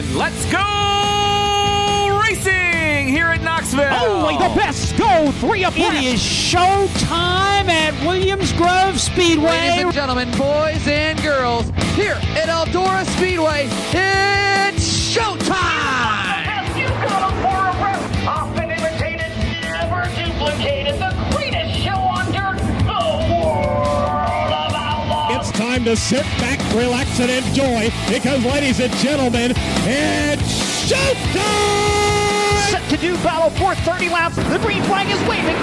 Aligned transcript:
Gentlemen, 0.00 0.18
let's 0.18 0.44
go 0.50 2.20
racing 2.20 3.08
here 3.08 3.26
at 3.26 3.42
Knoxville. 3.42 3.92
Only 3.92 4.36
the 4.36 4.54
best 4.54 4.96
go 4.96 5.30
three 5.32 5.64
abreast. 5.64 5.94
It 5.94 6.14
is 6.14 6.22
show 6.22 6.88
time 6.98 7.68
at 7.68 7.94
Williams 8.06 8.52
Grove 8.52 9.00
Speedway. 9.00 9.50
Ladies 9.50 9.84
and 9.84 9.92
gentlemen, 9.92 10.30
boys 10.32 10.86
and 10.86 11.20
girls, 11.22 11.70
here 11.94 12.18
at 12.36 12.48
Eldora 12.48 13.04
Speedway, 13.16 13.68
it's 13.92 15.14
showtime! 15.14 15.89
Time 25.80 25.96
to 25.96 25.96
sit 25.96 26.24
back, 26.36 26.58
relax, 26.74 27.20
and 27.20 27.30
enjoy 27.30 27.90
because, 28.06 28.44
ladies 28.44 28.80
and 28.80 28.92
gentlemen, 28.96 29.52
it's 29.56 30.90
showtime! 30.92 32.70
Set 32.70 32.86
to 32.90 32.98
do 32.98 33.14
battle 33.22 33.48
for 33.52 33.74
30 33.74 34.10
laps. 34.10 34.36
The 34.36 34.58
green 34.58 34.82
flag 34.82 35.06
is 35.10 35.18
waving. 35.26 35.56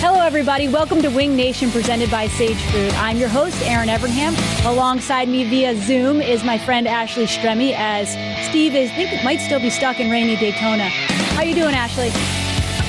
Hello, 0.00 0.18
everybody. 0.18 0.66
Welcome 0.66 1.02
to 1.02 1.08
Wing 1.08 1.36
Nation 1.36 1.70
presented 1.70 2.10
by 2.10 2.26
Sage 2.26 2.60
Fruit. 2.72 3.00
I'm 3.00 3.16
your 3.16 3.28
host, 3.28 3.62
Erin 3.62 3.88
Evernham. 3.88 4.34
Alongside 4.66 5.28
me 5.28 5.44
via 5.44 5.80
Zoom 5.82 6.20
is 6.20 6.42
my 6.42 6.58
friend 6.58 6.88
Ashley 6.88 7.26
Stremme, 7.26 7.74
as 7.76 8.08
Steve 8.48 8.74
is, 8.74 8.90
I 8.90 8.94
think 8.96 9.12
it 9.12 9.22
might 9.22 9.40
still 9.40 9.60
be 9.60 9.70
stuck 9.70 10.00
in 10.00 10.10
rainy 10.10 10.34
Daytona. 10.34 10.88
How 10.88 11.42
you 11.42 11.54
doing, 11.54 11.76
Ashley? 11.76 12.10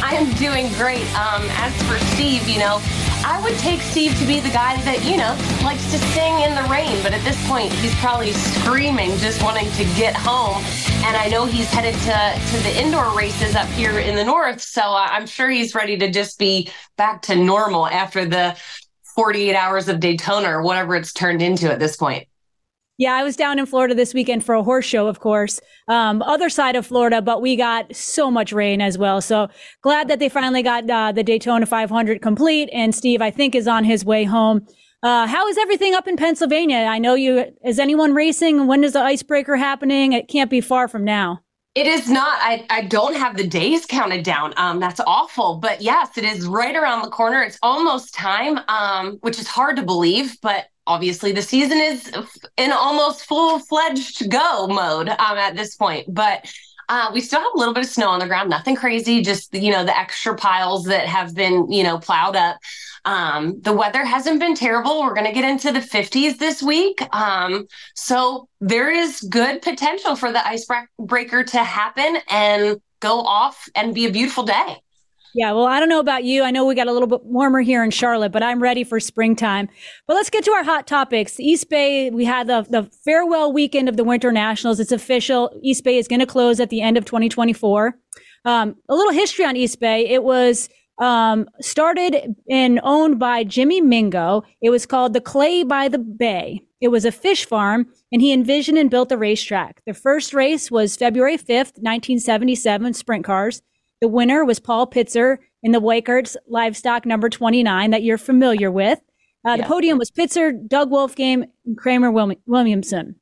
I 0.01 0.15
am 0.15 0.33
doing 0.33 0.67
great. 0.79 1.05
Um, 1.13 1.43
as 1.61 1.79
for 1.83 1.99
Steve, 2.15 2.47
you 2.49 2.57
know, 2.57 2.81
I 3.25 3.41
would 3.43 3.57
take 3.59 3.81
Steve 3.81 4.17
to 4.19 4.25
be 4.25 4.39
the 4.39 4.49
guy 4.49 4.81
that, 4.83 5.03
you 5.03 5.17
know, 5.17 5.35
likes 5.63 5.91
to 5.91 5.97
sing 5.97 6.39
in 6.39 6.55
the 6.55 6.63
rain, 6.69 7.01
but 7.03 7.13
at 7.13 7.23
this 7.23 7.37
point, 7.47 7.71
he's 7.73 7.93
probably 7.95 8.31
screaming, 8.31 9.17
just 9.17 9.43
wanting 9.43 9.69
to 9.71 9.83
get 9.95 10.15
home. 10.15 10.63
And 11.05 11.17
I 11.17 11.27
know 11.27 11.45
he's 11.45 11.69
headed 11.69 11.95
to, 11.95 12.57
to 12.57 12.63
the 12.63 12.81
indoor 12.81 13.15
races 13.17 13.55
up 13.55 13.67
here 13.69 13.99
in 13.99 14.15
the 14.15 14.23
north, 14.23 14.61
so 14.61 14.81
I'm 14.81 15.25
sure 15.25 15.49
he's 15.49 15.75
ready 15.75 15.97
to 15.97 16.09
just 16.09 16.39
be 16.39 16.69
back 16.97 17.21
to 17.23 17.35
normal 17.35 17.87
after 17.87 18.25
the 18.25 18.57
48 19.15 19.55
hours 19.55 19.89
of 19.89 19.99
Daytona 19.99 20.49
or 20.49 20.61
whatever 20.61 20.95
it's 20.95 21.11
turned 21.11 21.41
into 21.41 21.71
at 21.71 21.79
this 21.79 21.97
point. 21.97 22.27
Yeah, 22.99 23.13
I 23.13 23.23
was 23.23 23.37
down 23.37 23.59
in 23.59 23.65
Florida 23.65 23.95
this 23.95 24.13
weekend 24.13 24.43
for 24.43 24.55
a 24.55 24.61
horse 24.61 24.83
show, 24.83 25.07
of 25.07 25.21
course. 25.21 25.61
Um, 25.87 26.21
other 26.21 26.49
side 26.49 26.75
of 26.75 26.85
Florida, 26.85 27.21
but 27.21 27.41
we 27.41 27.55
got 27.55 27.95
so 27.95 28.29
much 28.29 28.51
rain 28.51 28.81
as 28.81 28.97
well. 28.97 29.21
So 29.21 29.47
glad 29.81 30.09
that 30.09 30.19
they 30.19 30.27
finally 30.27 30.61
got 30.61 30.89
uh, 30.89 31.13
the 31.13 31.23
Daytona 31.23 31.65
500 31.65 32.21
complete. 32.21 32.69
And 32.73 32.93
Steve, 32.93 33.21
I 33.21 33.31
think, 33.31 33.55
is 33.55 33.69
on 33.69 33.85
his 33.85 34.03
way 34.03 34.25
home. 34.25 34.67
Uh, 35.01 35.27
how 35.27 35.47
is 35.47 35.57
everything 35.57 35.95
up 35.95 36.09
in 36.09 36.17
Pennsylvania? 36.17 36.75
I 36.75 36.99
know 36.99 37.15
you. 37.15 37.45
Is 37.63 37.79
anyone 37.79 38.13
racing? 38.13 38.67
When 38.67 38.83
is 38.83 38.91
the 38.91 39.01
icebreaker 39.01 39.55
happening? 39.55 40.11
It 40.11 40.27
can't 40.27 40.49
be 40.49 40.59
far 40.59 40.89
from 40.89 41.05
now. 41.05 41.39
It 41.75 41.87
is 41.87 42.09
not. 42.09 42.37
I, 42.41 42.65
I 42.69 42.81
don't 42.81 43.15
have 43.15 43.37
the 43.37 43.47
days 43.47 43.85
counted 43.85 44.25
down. 44.25 44.53
Um, 44.57 44.81
that's 44.81 44.99
awful. 45.07 45.55
But 45.55 45.81
yes, 45.81 46.17
it 46.17 46.25
is 46.25 46.45
right 46.45 46.75
around 46.75 47.03
the 47.03 47.11
corner. 47.11 47.43
It's 47.43 47.59
almost 47.63 48.13
time, 48.13 48.59
um, 48.67 49.19
which 49.21 49.39
is 49.39 49.47
hard 49.47 49.77
to 49.77 49.83
believe, 49.83 50.35
but 50.41 50.65
obviously 50.89 51.31
the 51.31 51.41
season 51.41 51.77
is 51.77 52.11
in 52.57 52.71
almost 52.71 53.25
full-fledged 53.25 54.29
go 54.29 54.67
mode 54.67 55.07
um, 55.07 55.37
at 55.37 55.55
this 55.55 55.75
point. 55.75 56.11
But 56.13 56.51
uh, 56.89 57.11
we 57.13 57.21
still 57.21 57.39
have 57.39 57.51
a 57.53 57.57
little 57.57 57.73
bit 57.73 57.83
of 57.83 57.89
snow 57.89 58.09
on 58.09 58.19
the 58.19 58.25
ground, 58.25 58.49
nothing 58.49 58.75
crazy, 58.75 59.21
just 59.21 59.53
you 59.53 59.71
know 59.71 59.85
the 59.85 59.97
extra 59.97 60.35
piles 60.35 60.85
that 60.85 61.05
have 61.05 61.35
been 61.35 61.71
you 61.71 61.83
know 61.83 61.99
plowed 61.99 62.35
up. 62.35 62.57
Um, 63.05 63.61
the 63.61 63.71
weather 63.71 64.03
hasn't 64.03 64.39
been 64.39 64.55
terrible. 64.55 65.01
We're 65.01 65.13
going 65.13 65.27
to 65.27 65.31
get 65.31 65.49
into 65.49 65.71
the 65.71 65.79
50s 65.79 66.37
this 66.37 66.61
week, 66.61 66.99
um, 67.15 67.67
so 67.95 68.49
there 68.59 68.91
is 68.91 69.21
good 69.21 69.61
potential 69.61 70.15
for 70.15 70.31
the 70.31 70.45
icebreaker 70.45 71.43
to 71.43 71.63
happen 71.63 72.17
and 72.27 72.81
go 72.99 73.21
off 73.21 73.69
and 73.75 73.93
be 73.93 74.07
a 74.07 74.11
beautiful 74.11 74.43
day. 74.43 74.77
Yeah, 75.35 75.51
well, 75.51 75.65
I 75.65 75.79
don't 75.79 75.89
know 75.89 75.99
about 75.99 76.23
you. 76.23 76.43
I 76.43 76.51
know 76.51 76.65
we 76.65 76.73
got 76.73 76.87
a 76.87 76.91
little 76.91 77.07
bit 77.07 77.23
warmer 77.23 77.61
here 77.61 77.83
in 77.83 77.91
Charlotte, 77.91 78.31
but 78.31 78.41
I'm 78.41 78.61
ready 78.61 78.83
for 78.83 78.99
springtime. 78.99 79.69
But 80.07 80.15
let's 80.15 80.29
get 80.29 80.43
to 80.45 80.51
our 80.51 80.63
hot 80.63 80.87
topics. 80.87 81.39
East 81.39 81.69
Bay, 81.69 82.09
we 82.09 82.25
had 82.25 82.47
the, 82.47 82.65
the 82.69 82.89
farewell 83.05 83.53
weekend 83.53 83.89
of 83.89 83.97
the 83.97 84.03
Winter 84.03 84.31
Nationals. 84.31 84.79
It's 84.79 84.91
official. 84.91 85.51
East 85.61 85.83
Bay 85.83 85.97
is 85.97 86.07
going 86.07 86.19
to 86.19 86.25
close 86.25 86.59
at 86.59 86.71
the 86.71 86.81
end 86.81 86.97
of 86.97 87.05
2024. 87.05 87.95
Um, 88.45 88.75
a 88.87 88.95
little 88.95 89.13
history 89.13 89.45
on 89.45 89.55
East 89.55 89.79
Bay. 89.79 90.07
It 90.07 90.23
was 90.23 90.67
um, 90.99 91.47
started 91.61 92.35
and 92.49 92.79
owned 92.83 93.19
by 93.19 93.43
Jimmy 93.43 93.81
Mingo. 93.81 94.43
It 94.61 94.69
was 94.71 94.85
called 94.85 95.13
the 95.13 95.21
Clay 95.21 95.63
by 95.63 95.87
the 95.89 95.99
Bay. 95.99 96.61
It 96.81 96.89
was 96.89 97.05
a 97.05 97.11
fish 97.11 97.45
farm, 97.45 97.87
and 98.11 98.21
he 98.21 98.31
envisioned 98.31 98.77
and 98.77 98.89
built 98.89 99.09
the 99.09 99.17
racetrack. 99.17 99.81
The 99.85 99.93
first 99.93 100.33
race 100.33 100.71
was 100.71 100.95
February 100.95 101.37
5th, 101.37 101.75
1977, 101.77 102.93
sprint 102.93 103.25
cars. 103.25 103.61
The 104.01 104.07
winner 104.07 104.45
was 104.45 104.59
Paul 104.59 104.87
Pitzer 104.87 105.37
in 105.61 105.71
the 105.71 105.81
Weikert's 105.81 106.37
Livestock 106.47 107.05
number 107.05 107.29
29 107.29 107.91
that 107.91 108.03
you're 108.03 108.17
familiar 108.17 108.71
with. 108.71 108.99
Uh, 109.45 109.57
The 109.57 109.63
podium 109.63 109.97
was 109.97 110.11
Pitzer, 110.11 110.53
Doug 110.67 110.91
Wolfgang, 110.91 111.45
and 111.65 111.77
Kramer 111.77 112.11
Williamson. 112.11 113.15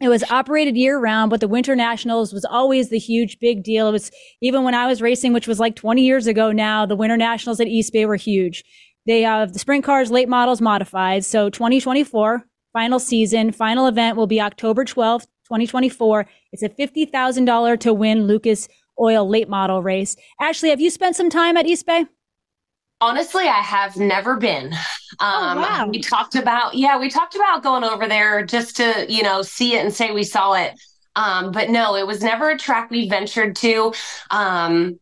It 0.00 0.08
was 0.08 0.24
operated 0.24 0.76
year 0.76 0.98
round, 0.98 1.30
but 1.30 1.40
the 1.40 1.48
Winter 1.48 1.76
Nationals 1.76 2.32
was 2.32 2.44
always 2.44 2.90
the 2.90 2.98
huge 2.98 3.38
big 3.38 3.62
deal. 3.62 3.88
It 3.88 3.92
was 3.92 4.10
even 4.42 4.64
when 4.64 4.74
I 4.74 4.86
was 4.86 5.00
racing, 5.00 5.32
which 5.32 5.46
was 5.46 5.60
like 5.60 5.76
20 5.76 6.02
years 6.02 6.26
ago 6.26 6.52
now, 6.52 6.84
the 6.84 6.96
Winter 6.96 7.16
Nationals 7.16 7.60
at 7.60 7.68
East 7.68 7.92
Bay 7.92 8.04
were 8.04 8.16
huge. 8.16 8.64
They 9.06 9.22
have 9.22 9.52
the 9.52 9.58
sprint 9.58 9.84
cars, 9.84 10.10
late 10.10 10.28
models 10.28 10.60
modified. 10.60 11.24
So 11.24 11.48
2024, 11.48 12.44
final 12.72 12.98
season, 12.98 13.52
final 13.52 13.86
event 13.86 14.16
will 14.16 14.26
be 14.26 14.40
October 14.40 14.84
12th, 14.84 15.26
2024. 15.46 16.26
It's 16.52 16.62
a 16.62 16.68
$50,000 16.68 17.80
to 17.80 17.94
win 17.94 18.26
Lucas 18.26 18.68
Oil 19.00 19.28
late 19.28 19.48
model 19.48 19.82
race. 19.82 20.16
Ashley, 20.40 20.70
have 20.70 20.80
you 20.80 20.90
spent 20.90 21.16
some 21.16 21.30
time 21.30 21.56
at 21.56 21.66
East 21.66 21.86
Bay? 21.86 22.06
Honestly, 23.00 23.44
I 23.44 23.60
have 23.60 23.96
never 23.96 24.36
been. 24.36 24.72
Um, 25.20 25.58
wow. 25.58 25.88
We 25.90 26.00
talked 26.00 26.36
about, 26.36 26.74
yeah, 26.74 26.98
we 26.98 27.10
talked 27.10 27.34
about 27.34 27.62
going 27.62 27.84
over 27.84 28.06
there 28.06 28.44
just 28.44 28.76
to, 28.76 29.06
you 29.08 29.22
know, 29.22 29.42
see 29.42 29.74
it 29.74 29.84
and 29.84 29.92
say 29.92 30.10
we 30.10 30.22
saw 30.22 30.54
it. 30.54 30.74
Um, 31.16 31.52
but 31.52 31.70
no, 31.70 31.96
it 31.96 32.06
was 32.06 32.22
never 32.22 32.50
a 32.50 32.58
track 32.58 32.90
we 32.90 33.08
ventured 33.08 33.56
to. 33.56 33.92
Um, 34.30 34.98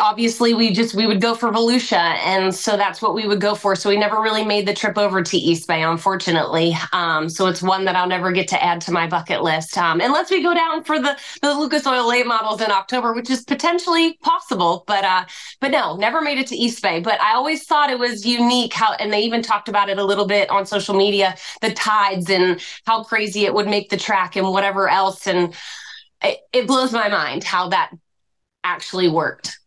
obviously, 0.00 0.54
we 0.54 0.72
just 0.72 0.94
we 0.94 1.06
would 1.06 1.20
go 1.20 1.34
for 1.34 1.50
Volusia, 1.50 2.16
and 2.24 2.54
so 2.54 2.76
that's 2.76 3.00
what 3.02 3.14
we 3.14 3.26
would 3.26 3.40
go 3.40 3.54
for. 3.54 3.74
So 3.76 3.88
we 3.88 3.96
never 3.96 4.20
really 4.20 4.44
made 4.44 4.66
the 4.66 4.74
trip 4.74 4.98
over 4.98 5.22
to 5.22 5.36
East 5.36 5.68
Bay, 5.68 5.82
unfortunately. 5.82 6.76
Um, 6.92 7.28
so 7.28 7.46
it's 7.46 7.62
one 7.62 7.84
that 7.84 7.96
I'll 7.96 8.08
never 8.08 8.32
get 8.32 8.48
to 8.48 8.62
add 8.62 8.80
to 8.82 8.92
my 8.92 9.06
bucket 9.06 9.42
list, 9.42 9.76
um, 9.78 10.00
unless 10.00 10.30
we 10.30 10.42
go 10.42 10.54
down 10.54 10.84
for 10.84 10.98
the 10.98 11.16
the 11.42 11.54
Lucas 11.54 11.86
Oil 11.86 12.08
late 12.08 12.26
models 12.26 12.60
in 12.60 12.70
October, 12.70 13.12
which 13.12 13.30
is 13.30 13.42
potentially 13.44 14.18
possible. 14.22 14.84
But 14.86 15.04
uh, 15.04 15.24
but 15.60 15.70
no, 15.70 15.96
never 15.96 16.20
made 16.20 16.38
it 16.38 16.46
to 16.48 16.56
East 16.56 16.82
Bay. 16.82 17.00
But 17.00 17.20
I 17.20 17.34
always 17.34 17.64
thought 17.64 17.90
it 17.90 17.98
was 17.98 18.26
unique 18.26 18.72
how, 18.72 18.94
and 18.94 19.12
they 19.12 19.20
even 19.22 19.42
talked 19.42 19.68
about 19.68 19.88
it 19.88 19.98
a 19.98 20.04
little 20.04 20.26
bit 20.26 20.50
on 20.50 20.66
social 20.66 20.94
media, 20.94 21.36
the 21.60 21.72
tides 21.72 22.30
and 22.30 22.60
how 22.86 23.04
crazy 23.04 23.44
it 23.44 23.54
would 23.54 23.66
make 23.66 23.90
the 23.90 23.96
track 23.96 24.36
and 24.36 24.48
whatever 24.48 24.88
else. 24.88 25.26
And 25.26 25.54
it, 26.22 26.38
it 26.52 26.66
blows 26.66 26.92
my 26.92 27.08
mind 27.08 27.44
how 27.44 27.68
that 27.68 27.90
actually 28.64 29.08
worked. 29.08 29.58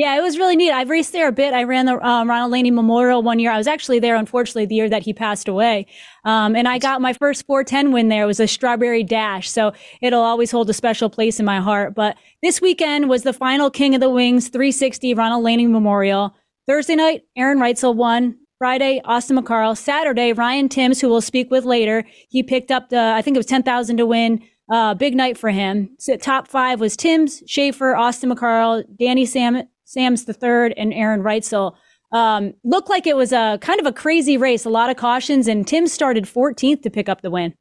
Yeah, 0.00 0.16
it 0.16 0.22
was 0.22 0.38
really 0.38 0.56
neat. 0.56 0.70
I've 0.70 0.88
raced 0.88 1.12
there 1.12 1.28
a 1.28 1.32
bit. 1.32 1.52
I 1.52 1.64
ran 1.64 1.84
the 1.84 2.02
um, 2.02 2.30
Ronald 2.30 2.52
Laney 2.52 2.70
Memorial 2.70 3.22
one 3.22 3.38
year. 3.38 3.50
I 3.50 3.58
was 3.58 3.66
actually 3.66 3.98
there, 3.98 4.16
unfortunately, 4.16 4.64
the 4.64 4.76
year 4.76 4.88
that 4.88 5.02
he 5.02 5.12
passed 5.12 5.46
away. 5.46 5.86
Um, 6.24 6.56
and 6.56 6.66
I 6.66 6.78
got 6.78 7.02
my 7.02 7.12
first 7.12 7.44
410 7.44 7.92
win 7.92 8.08
there. 8.08 8.22
It 8.22 8.26
was 8.26 8.40
a 8.40 8.46
strawberry 8.46 9.04
dash. 9.04 9.50
So 9.50 9.74
it'll 10.00 10.22
always 10.22 10.50
hold 10.50 10.70
a 10.70 10.72
special 10.72 11.10
place 11.10 11.38
in 11.38 11.44
my 11.44 11.60
heart. 11.60 11.94
But 11.94 12.16
this 12.42 12.62
weekend 12.62 13.10
was 13.10 13.24
the 13.24 13.34
final 13.34 13.68
King 13.70 13.94
of 13.94 14.00
the 14.00 14.08
Wings 14.08 14.48
360 14.48 15.12
Ronald 15.12 15.44
Laney 15.44 15.66
Memorial. 15.66 16.34
Thursday 16.66 16.96
night, 16.96 17.24
Aaron 17.36 17.58
Reitzel 17.58 17.94
won. 17.94 18.38
Friday, 18.56 19.02
Austin 19.04 19.36
McCarl. 19.36 19.76
Saturday, 19.76 20.32
Ryan 20.32 20.70
Timms, 20.70 21.02
who 21.02 21.10
we'll 21.10 21.20
speak 21.20 21.50
with 21.50 21.66
later. 21.66 22.06
He 22.30 22.42
picked 22.42 22.70
up 22.70 22.88
the, 22.88 23.12
I 23.14 23.20
think 23.20 23.36
it 23.36 23.38
was 23.38 23.44
10,000 23.44 23.98
to 23.98 24.06
win. 24.06 24.42
Uh, 24.72 24.94
big 24.94 25.14
night 25.14 25.36
for 25.36 25.50
him. 25.50 25.90
So 25.98 26.16
top 26.16 26.46
five 26.46 26.80
was 26.80 26.96
Timms, 26.96 27.42
Schaefer, 27.46 27.96
Austin 27.96 28.30
McCarl, 28.30 28.84
Danny 28.96 29.26
Sam, 29.26 29.64
Sam's 29.90 30.24
the 30.24 30.32
third, 30.32 30.72
and 30.76 30.94
Aaron 30.94 31.20
Reitzel. 31.20 31.74
Um, 32.12 32.54
looked 32.62 32.88
like 32.88 33.08
it 33.08 33.16
was 33.16 33.32
a 33.32 33.58
kind 33.60 33.80
of 33.80 33.86
a 33.86 33.92
crazy 33.92 34.36
race, 34.36 34.64
a 34.64 34.70
lot 34.70 34.88
of 34.88 34.96
cautions, 34.96 35.48
and 35.48 35.66
Tim 35.66 35.88
started 35.88 36.24
14th 36.24 36.82
to 36.82 36.90
pick 36.90 37.08
up 37.08 37.22
the 37.22 37.30
win. 37.30 37.54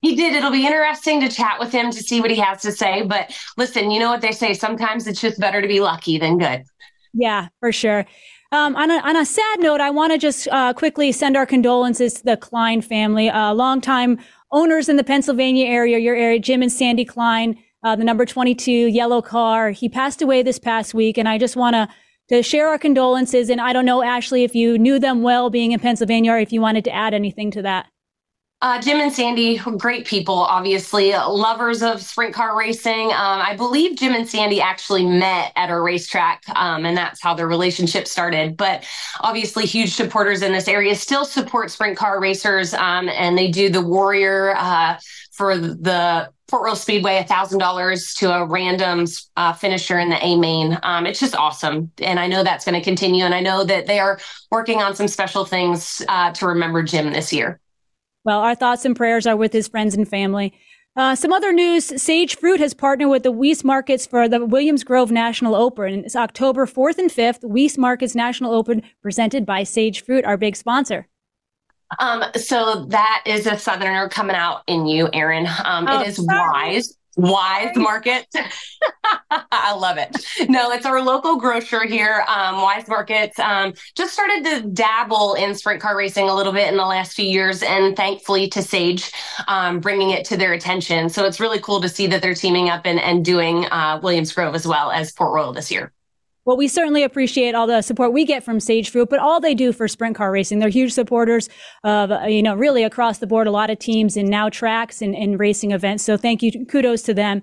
He 0.00 0.16
did. 0.16 0.34
It'll 0.34 0.50
be 0.50 0.66
interesting 0.66 1.20
to 1.20 1.28
chat 1.28 1.60
with 1.60 1.70
him 1.70 1.92
to 1.92 2.02
see 2.02 2.20
what 2.20 2.32
he 2.32 2.36
has 2.38 2.62
to 2.62 2.72
say. 2.72 3.02
But 3.02 3.32
listen, 3.56 3.92
you 3.92 4.00
know 4.00 4.10
what 4.10 4.20
they 4.20 4.32
say. 4.32 4.54
Sometimes 4.54 5.06
it's 5.06 5.20
just 5.20 5.38
better 5.38 5.62
to 5.62 5.68
be 5.68 5.80
lucky 5.80 6.18
than 6.18 6.38
good. 6.38 6.64
Yeah, 7.14 7.48
for 7.60 7.70
sure. 7.70 8.06
Um, 8.50 8.74
on, 8.74 8.90
a, 8.90 8.96
on 8.96 9.16
a 9.16 9.24
sad 9.24 9.60
note, 9.60 9.80
I 9.80 9.90
want 9.90 10.12
to 10.12 10.18
just 10.18 10.48
uh, 10.48 10.72
quickly 10.72 11.12
send 11.12 11.36
our 11.36 11.46
condolences 11.46 12.14
to 12.14 12.24
the 12.24 12.36
Klein 12.36 12.82
family, 12.82 13.30
uh, 13.30 13.54
longtime 13.54 14.18
owners 14.50 14.88
in 14.88 14.96
the 14.96 15.04
Pennsylvania 15.04 15.66
area, 15.66 15.98
your 15.98 16.16
area, 16.16 16.40
Jim 16.40 16.62
and 16.62 16.72
Sandy 16.72 17.04
Klein, 17.04 17.56
uh, 17.82 17.96
the 17.96 18.04
number 18.04 18.24
22 18.24 18.70
yellow 18.70 19.22
car. 19.22 19.70
He 19.70 19.88
passed 19.88 20.22
away 20.22 20.42
this 20.42 20.58
past 20.58 20.94
week, 20.94 21.18
and 21.18 21.28
I 21.28 21.38
just 21.38 21.56
want 21.56 21.74
to 21.74 21.88
to 22.28 22.42
share 22.42 22.68
our 22.68 22.78
condolences. 22.78 23.50
And 23.50 23.60
I 23.60 23.72
don't 23.72 23.84
know, 23.84 24.02
Ashley, 24.02 24.44
if 24.44 24.54
you 24.54 24.78
knew 24.78 24.98
them 24.98 25.22
well 25.22 25.50
being 25.50 25.72
in 25.72 25.80
Pennsylvania, 25.80 26.32
or 26.32 26.38
if 26.38 26.52
you 26.52 26.60
wanted 26.60 26.84
to 26.84 26.94
add 26.94 27.14
anything 27.14 27.50
to 27.52 27.62
that. 27.62 27.86
Uh, 28.62 28.80
Jim 28.80 29.00
and 29.00 29.12
Sandy, 29.12 29.58
great 29.76 30.06
people, 30.06 30.36
obviously, 30.36 31.10
lovers 31.12 31.82
of 31.82 32.00
sprint 32.00 32.32
car 32.32 32.56
racing. 32.56 33.06
Um, 33.06 33.40
I 33.42 33.56
believe 33.56 33.96
Jim 33.96 34.14
and 34.14 34.28
Sandy 34.28 34.60
actually 34.60 35.04
met 35.04 35.50
at 35.56 35.68
a 35.68 35.80
racetrack, 35.80 36.44
um, 36.54 36.86
and 36.86 36.96
that's 36.96 37.20
how 37.20 37.34
their 37.34 37.48
relationship 37.48 38.06
started. 38.06 38.56
But 38.56 38.84
obviously, 39.18 39.66
huge 39.66 39.92
supporters 39.92 40.42
in 40.42 40.52
this 40.52 40.68
area 40.68 40.94
still 40.94 41.24
support 41.24 41.72
sprint 41.72 41.98
car 41.98 42.20
racers, 42.20 42.72
um, 42.72 43.08
and 43.08 43.36
they 43.36 43.50
do 43.50 43.68
the 43.68 43.82
Warrior 43.82 44.54
uh, 44.56 45.00
for 45.32 45.58
the 45.58 46.30
Port 46.52 46.64
Royal 46.64 46.76
Speedway, 46.76 47.24
$1,000 47.26 48.18
to 48.18 48.30
a 48.30 48.44
random 48.44 49.06
uh, 49.38 49.54
finisher 49.54 49.98
in 49.98 50.10
the 50.10 50.22
A 50.22 50.36
main. 50.36 50.78
Um, 50.82 51.06
it's 51.06 51.18
just 51.18 51.34
awesome. 51.34 51.90
And 52.02 52.20
I 52.20 52.26
know 52.26 52.44
that's 52.44 52.66
going 52.66 52.78
to 52.78 52.84
continue. 52.84 53.24
And 53.24 53.34
I 53.34 53.40
know 53.40 53.64
that 53.64 53.86
they 53.86 53.98
are 53.98 54.18
working 54.50 54.82
on 54.82 54.94
some 54.94 55.08
special 55.08 55.46
things 55.46 56.02
uh, 56.08 56.30
to 56.32 56.46
remember 56.46 56.82
Jim 56.82 57.10
this 57.10 57.32
year. 57.32 57.58
Well, 58.24 58.40
our 58.40 58.54
thoughts 58.54 58.84
and 58.84 58.94
prayers 58.94 59.26
are 59.26 59.34
with 59.34 59.54
his 59.54 59.66
friends 59.66 59.94
and 59.94 60.06
family. 60.06 60.52
Uh, 60.94 61.14
some 61.14 61.32
other 61.32 61.54
news 61.54 62.02
Sage 62.02 62.36
Fruit 62.36 62.60
has 62.60 62.74
partnered 62.74 63.08
with 63.08 63.22
the 63.22 63.32
Weis 63.32 63.64
Markets 63.64 64.04
for 64.04 64.28
the 64.28 64.44
Williams 64.44 64.84
Grove 64.84 65.10
National 65.10 65.54
Open. 65.54 66.04
It's 66.04 66.14
October 66.14 66.66
4th 66.66 66.98
and 66.98 67.10
5th, 67.10 67.40
Weis 67.44 67.78
Markets 67.78 68.14
National 68.14 68.52
Open, 68.52 68.82
presented 69.00 69.46
by 69.46 69.62
Sage 69.62 70.04
Fruit, 70.04 70.26
our 70.26 70.36
big 70.36 70.56
sponsor. 70.56 71.08
Um, 71.98 72.24
so 72.36 72.86
that 72.86 73.22
is 73.26 73.46
a 73.46 73.58
Southerner 73.58 74.08
coming 74.08 74.36
out 74.36 74.62
in 74.66 74.86
you, 74.86 75.08
Erin. 75.12 75.46
Um, 75.64 75.86
oh, 75.88 76.00
it 76.00 76.08
is 76.08 76.16
sorry. 76.16 76.74
Wise. 76.74 76.96
Wise 77.16 77.76
Market. 77.76 78.26
I 79.30 79.74
love 79.74 79.98
it. 79.98 80.16
No, 80.48 80.70
it's 80.70 80.86
our 80.86 81.02
local 81.02 81.36
grocer 81.36 81.84
here, 81.84 82.24
um, 82.26 82.62
Wise 82.62 82.88
Markets. 82.88 83.38
Um, 83.38 83.74
just 83.94 84.14
started 84.14 84.44
to 84.44 84.68
dabble 84.68 85.34
in 85.34 85.54
sprint 85.54 85.82
car 85.82 85.96
racing 85.96 86.28
a 86.28 86.34
little 86.34 86.52
bit 86.52 86.68
in 86.68 86.76
the 86.76 86.86
last 86.86 87.14
few 87.14 87.26
years, 87.26 87.62
and 87.62 87.94
thankfully 87.96 88.48
to 88.48 88.62
Sage 88.62 89.12
um, 89.46 89.80
bringing 89.80 90.10
it 90.10 90.24
to 90.26 90.36
their 90.36 90.54
attention. 90.54 91.10
So 91.10 91.26
it's 91.26 91.38
really 91.38 91.60
cool 91.60 91.80
to 91.82 91.88
see 91.88 92.06
that 92.06 92.22
they're 92.22 92.34
teaming 92.34 92.70
up 92.70 92.86
and, 92.86 92.98
and 92.98 93.24
doing 93.24 93.66
uh, 93.66 94.00
Williams 94.02 94.32
Grove 94.32 94.54
as 94.54 94.66
well 94.66 94.90
as 94.90 95.12
Port 95.12 95.32
Royal 95.34 95.52
this 95.52 95.70
year. 95.70 95.92
Well, 96.44 96.56
we 96.56 96.66
certainly 96.66 97.04
appreciate 97.04 97.54
all 97.54 97.68
the 97.68 97.82
support 97.82 98.12
we 98.12 98.24
get 98.24 98.42
from 98.42 98.58
Sage 98.58 98.90
Fruit, 98.90 99.08
but 99.08 99.20
all 99.20 99.38
they 99.38 99.54
do 99.54 99.72
for 99.72 99.86
sprint 99.86 100.16
car 100.16 100.32
racing. 100.32 100.58
They're 100.58 100.68
huge 100.68 100.92
supporters 100.92 101.48
of, 101.84 102.10
uh, 102.10 102.22
you 102.26 102.42
know, 102.42 102.54
really 102.56 102.82
across 102.82 103.18
the 103.18 103.28
board, 103.28 103.46
a 103.46 103.52
lot 103.52 103.70
of 103.70 103.78
teams 103.78 104.16
and 104.16 104.28
now 104.28 104.48
tracks 104.48 105.00
and, 105.00 105.14
and 105.14 105.38
racing 105.38 105.70
events. 105.70 106.02
So 106.02 106.16
thank 106.16 106.42
you. 106.42 106.66
Kudos 106.66 107.02
to 107.02 107.14
them. 107.14 107.42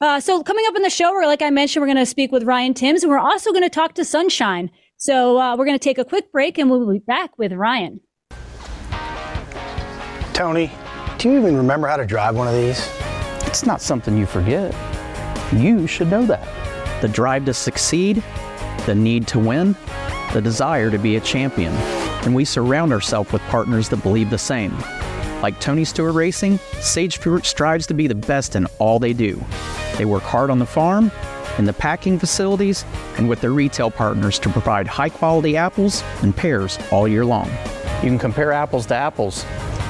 Uh, 0.00 0.20
so 0.20 0.42
coming 0.42 0.64
up 0.68 0.76
in 0.76 0.82
the 0.82 0.90
show, 0.90 1.12
like 1.24 1.42
I 1.42 1.50
mentioned, 1.50 1.80
we're 1.80 1.86
going 1.86 1.96
to 1.96 2.06
speak 2.06 2.30
with 2.30 2.44
Ryan 2.44 2.74
Timms 2.74 3.02
and 3.02 3.10
we're 3.10 3.18
also 3.18 3.50
going 3.50 3.64
to 3.64 3.70
talk 3.70 3.94
to 3.94 4.04
Sunshine. 4.04 4.70
So 4.96 5.38
uh, 5.38 5.56
we're 5.56 5.64
going 5.64 5.78
to 5.78 5.82
take 5.82 5.98
a 5.98 6.04
quick 6.04 6.30
break 6.30 6.58
and 6.58 6.70
we'll 6.70 6.88
be 6.90 7.00
back 7.00 7.36
with 7.38 7.52
Ryan. 7.52 8.00
Tony, 10.32 10.70
do 11.18 11.30
you 11.30 11.38
even 11.38 11.56
remember 11.56 11.88
how 11.88 11.96
to 11.96 12.06
drive 12.06 12.36
one 12.36 12.46
of 12.46 12.54
these? 12.54 12.88
It's 13.46 13.66
not 13.66 13.80
something 13.80 14.16
you 14.16 14.26
forget. 14.26 14.74
You 15.52 15.86
should 15.86 16.08
know 16.08 16.24
that 16.26 16.61
the 17.02 17.08
drive 17.08 17.44
to 17.44 17.52
succeed, 17.52 18.22
the 18.86 18.94
need 18.94 19.26
to 19.26 19.38
win, 19.38 19.76
the 20.32 20.40
desire 20.40 20.90
to 20.90 20.98
be 20.98 21.16
a 21.16 21.20
champion. 21.20 21.74
And 22.24 22.34
we 22.34 22.44
surround 22.44 22.92
ourselves 22.92 23.30
with 23.32 23.42
partners 23.42 23.90
that 23.90 24.02
believe 24.02 24.30
the 24.30 24.38
same. 24.38 24.74
Like 25.42 25.60
Tony 25.60 25.84
Stewart 25.84 26.14
Racing, 26.14 26.58
Sage 26.80 27.18
Fruit 27.18 27.44
strives 27.44 27.88
to 27.88 27.94
be 27.94 28.06
the 28.06 28.14
best 28.14 28.54
in 28.54 28.66
all 28.78 29.00
they 29.00 29.12
do. 29.12 29.42
They 29.98 30.04
work 30.04 30.22
hard 30.22 30.48
on 30.48 30.60
the 30.60 30.66
farm, 30.66 31.10
in 31.58 31.64
the 31.64 31.72
packing 31.72 32.20
facilities, 32.20 32.84
and 33.18 33.28
with 33.28 33.40
their 33.40 33.50
retail 33.50 33.90
partners 33.90 34.38
to 34.38 34.48
provide 34.48 34.86
high 34.86 35.08
quality 35.08 35.56
apples 35.56 36.04
and 36.22 36.34
pears 36.34 36.78
all 36.92 37.08
year 37.08 37.24
long. 37.24 37.50
You 37.96 38.08
can 38.08 38.18
compare 38.18 38.52
apples 38.52 38.86
to 38.86 38.94
apples, 38.94 39.44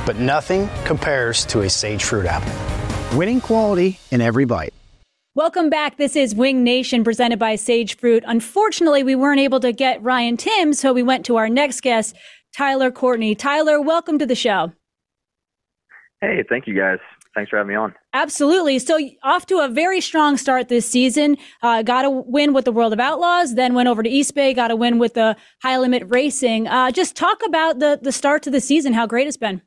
but 0.07 0.17
nothing 0.17 0.69
compares 0.87 1.45
to 1.47 1.61
a 1.61 1.69
Sage 1.69 2.03
Fruit 2.03 2.25
apple. 2.25 3.19
Winning 3.19 3.43
quality 3.43 4.01
in 4.11 4.23
every 4.23 4.47
bite. 4.47 4.73
Welcome 5.35 5.71
back. 5.71 5.97
This 5.97 6.15
is 6.15 6.35
Wing 6.35 6.63
Nation 6.63 7.05
presented 7.05 7.39
by 7.39 7.57
Sage 7.57 7.97
Fruit. 7.97 8.23
Unfortunately, 8.27 9.03
we 9.03 9.15
weren't 9.15 9.41
able 9.41 9.61
to 9.61 9.73
get 9.73 10.03
Ryan 10.03 10.37
Tim, 10.37 10.75
so 10.75 10.93
we 10.93 11.03
went 11.03 11.25
to 11.25 11.37
our 11.37 11.49
next 11.49 11.81
guest, 11.81 12.15
Tyler 12.55 12.91
Courtney. 12.91 13.35
Tyler, 13.35 13.81
welcome 13.81 14.19
to 14.19 14.27
the 14.27 14.35
show. 14.35 14.75
Hey, 16.21 16.45
thank 16.51 16.67
you 16.67 16.79
guys. 16.79 16.99
Thanks 17.35 17.49
for 17.49 17.57
having 17.57 17.71
me 17.71 17.77
on. 17.77 17.95
Absolutely. 18.13 18.79
So, 18.79 19.01
off 19.23 19.47
to 19.47 19.61
a 19.61 19.69
very 19.69 20.03
strong 20.03 20.37
start 20.37 20.69
this 20.69 20.87
season. 20.87 21.39
Uh, 21.63 21.81
got 21.81 22.05
a 22.05 22.11
win 22.11 22.53
with 22.53 22.67
the 22.67 22.73
World 22.73 22.93
of 22.93 23.01
Outlaws, 23.01 23.55
then 23.55 23.73
went 23.73 23.89
over 23.89 24.03
to 24.03 24.11
East 24.11 24.35
Bay, 24.35 24.53
got 24.53 24.71
a 24.71 24.77
win 24.77 24.99
with 24.99 25.15
the 25.15 25.35
High 25.63 25.79
Limit 25.79 26.03
Racing. 26.09 26.69
Uh, 26.69 26.91
just 26.91 27.17
talk 27.17 27.41
about 27.43 27.79
the 27.79 27.99
the 28.03 28.13
start 28.13 28.43
to 28.43 28.51
the 28.51 28.61
season, 28.61 28.93
how 28.93 29.07
great 29.07 29.27
it's 29.27 29.39
been. 29.39 29.63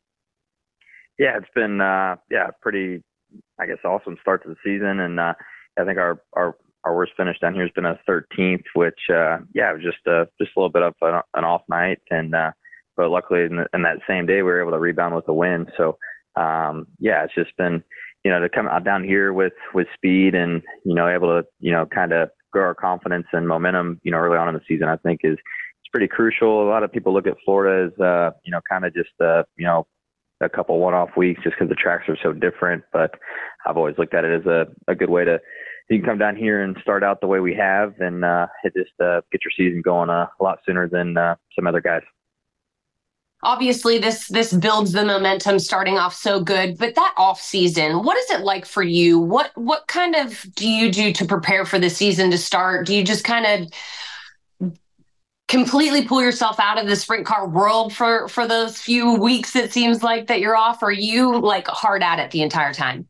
Yeah, 1.17 1.37
it's 1.37 1.49
been 1.55 1.81
uh, 1.81 2.17
yeah 2.29 2.49
pretty, 2.61 3.03
I 3.59 3.65
guess, 3.65 3.79
awesome 3.83 4.17
start 4.21 4.43
to 4.43 4.49
the 4.49 4.57
season, 4.63 4.99
and 4.99 5.19
uh, 5.19 5.33
I 5.79 5.85
think 5.85 5.97
our 5.97 6.21
our 6.33 6.55
our 6.83 6.95
worst 6.95 7.13
finish 7.17 7.39
down 7.39 7.55
here 7.55 7.63
has 7.63 7.71
been 7.71 7.85
a 7.85 7.99
13th, 8.07 8.63
which 8.75 8.99
uh, 9.09 9.39
yeah, 9.53 9.73
was 9.73 9.81
just 9.81 10.05
uh, 10.07 10.25
just 10.39 10.51
a 10.55 10.59
little 10.59 10.69
bit 10.69 10.83
of 10.83 10.93
an, 11.01 11.21
an 11.33 11.43
off 11.43 11.63
night, 11.67 11.99
and 12.11 12.33
uh, 12.35 12.51
but 12.95 13.09
luckily 13.09 13.43
in, 13.43 13.57
the, 13.57 13.65
in 13.73 13.81
that 13.81 13.97
same 14.07 14.25
day 14.25 14.35
we 14.35 14.43
were 14.43 14.61
able 14.61 14.71
to 14.71 14.79
rebound 14.79 15.15
with 15.15 15.27
a 15.27 15.33
win. 15.33 15.67
So 15.77 15.97
um, 16.35 16.87
yeah, 16.99 17.23
it's 17.23 17.35
just 17.35 17.55
been 17.57 17.83
you 18.23 18.31
know 18.31 18.39
to 18.39 18.49
come 18.49 18.67
out 18.67 18.83
down 18.83 19.03
here 19.03 19.33
with 19.33 19.53
with 19.73 19.87
speed 19.95 20.35
and 20.35 20.61
you 20.83 20.95
know 20.95 21.07
able 21.07 21.41
to 21.41 21.47
you 21.59 21.71
know 21.71 21.85
kind 21.85 22.13
of 22.13 22.29
grow 22.51 22.63
our 22.63 22.75
confidence 22.75 23.27
and 23.33 23.47
momentum 23.47 23.99
you 24.03 24.11
know 24.11 24.17
early 24.17 24.37
on 24.37 24.47
in 24.47 24.53
the 24.53 24.61
season. 24.67 24.87
I 24.87 24.97
think 24.97 25.21
is 25.23 25.33
it's 25.33 25.91
pretty 25.91 26.07
crucial. 26.07 26.63
A 26.63 26.69
lot 26.69 26.83
of 26.83 26.91
people 26.91 27.13
look 27.13 27.27
at 27.27 27.37
Florida 27.43 27.91
as 27.91 27.99
uh, 27.99 28.31
you 28.43 28.51
know 28.51 28.61
kind 28.69 28.85
of 28.85 28.93
just 28.93 29.09
uh, 29.19 29.43
you 29.57 29.65
know 29.65 29.87
a 30.41 30.49
couple 30.49 30.77
one-off 30.79 31.11
weeks 31.15 31.41
just 31.43 31.55
because 31.55 31.69
the 31.69 31.75
tracks 31.75 32.09
are 32.09 32.17
so 32.21 32.33
different. 32.33 32.83
But 32.91 33.11
I've 33.65 33.77
always 33.77 33.97
looked 33.97 34.13
at 34.13 34.25
it 34.25 34.41
as 34.41 34.45
a, 34.45 34.67
a 34.87 34.95
good 34.95 35.09
way 35.09 35.25
to 35.25 35.39
you 35.89 35.99
can 35.99 36.05
come 36.05 36.17
down 36.17 36.35
here 36.35 36.63
and 36.63 36.77
start 36.81 37.03
out 37.03 37.21
the 37.21 37.27
way 37.27 37.39
we 37.39 37.53
have 37.53 37.99
and 37.99 38.25
uh, 38.25 38.47
just 38.75 38.91
uh, 38.99 39.21
get 39.31 39.41
your 39.43 39.51
season 39.55 39.81
going 39.81 40.09
uh, 40.09 40.27
a 40.39 40.43
lot 40.43 40.59
sooner 40.65 40.87
than 40.87 41.17
uh, 41.17 41.35
some 41.55 41.67
other 41.67 41.81
guys. 41.81 42.01
Obviously, 43.43 43.99
this 43.99 44.27
this 44.29 44.51
builds 44.53 44.91
the 44.93 45.05
momentum 45.05 45.59
starting 45.59 45.99
off 45.99 46.15
so 46.15 46.41
good. 46.41 46.79
But 46.79 46.95
that 46.95 47.13
off 47.15 47.39
season, 47.39 48.03
what 48.03 48.17
is 48.17 48.31
it 48.31 48.41
like 48.41 48.65
for 48.65 48.81
you? 48.81 49.19
What 49.19 49.51
what 49.55 49.87
kind 49.87 50.15
of 50.15 50.43
do 50.55 50.67
you 50.67 50.91
do 50.91 51.13
to 51.13 51.25
prepare 51.25 51.63
for 51.65 51.77
the 51.77 51.89
season 51.89 52.31
to 52.31 52.39
start? 52.39 52.87
Do 52.87 52.95
you 52.95 53.03
just 53.03 53.23
kind 53.23 53.45
of 54.65 54.71
completely 55.47 56.07
pull 56.07 56.23
yourself 56.23 56.59
out 56.59 56.79
of 56.79 56.87
the 56.87 56.95
sprint 56.95 57.25
car 57.25 57.47
world 57.47 57.93
for 57.93 58.27
for 58.29 58.47
those 58.47 58.81
few 58.81 59.13
weeks 59.13 59.55
it 59.55 59.71
seems 59.71 60.01
like 60.01 60.25
that 60.25 60.39
you're 60.39 60.55
off 60.55 60.81
or 60.81 60.91
you 60.91 61.39
like 61.39 61.67
hard 61.67 62.01
at 62.01 62.17
it 62.17 62.31
the 62.31 62.41
entire 62.41 62.73
time 62.73 63.07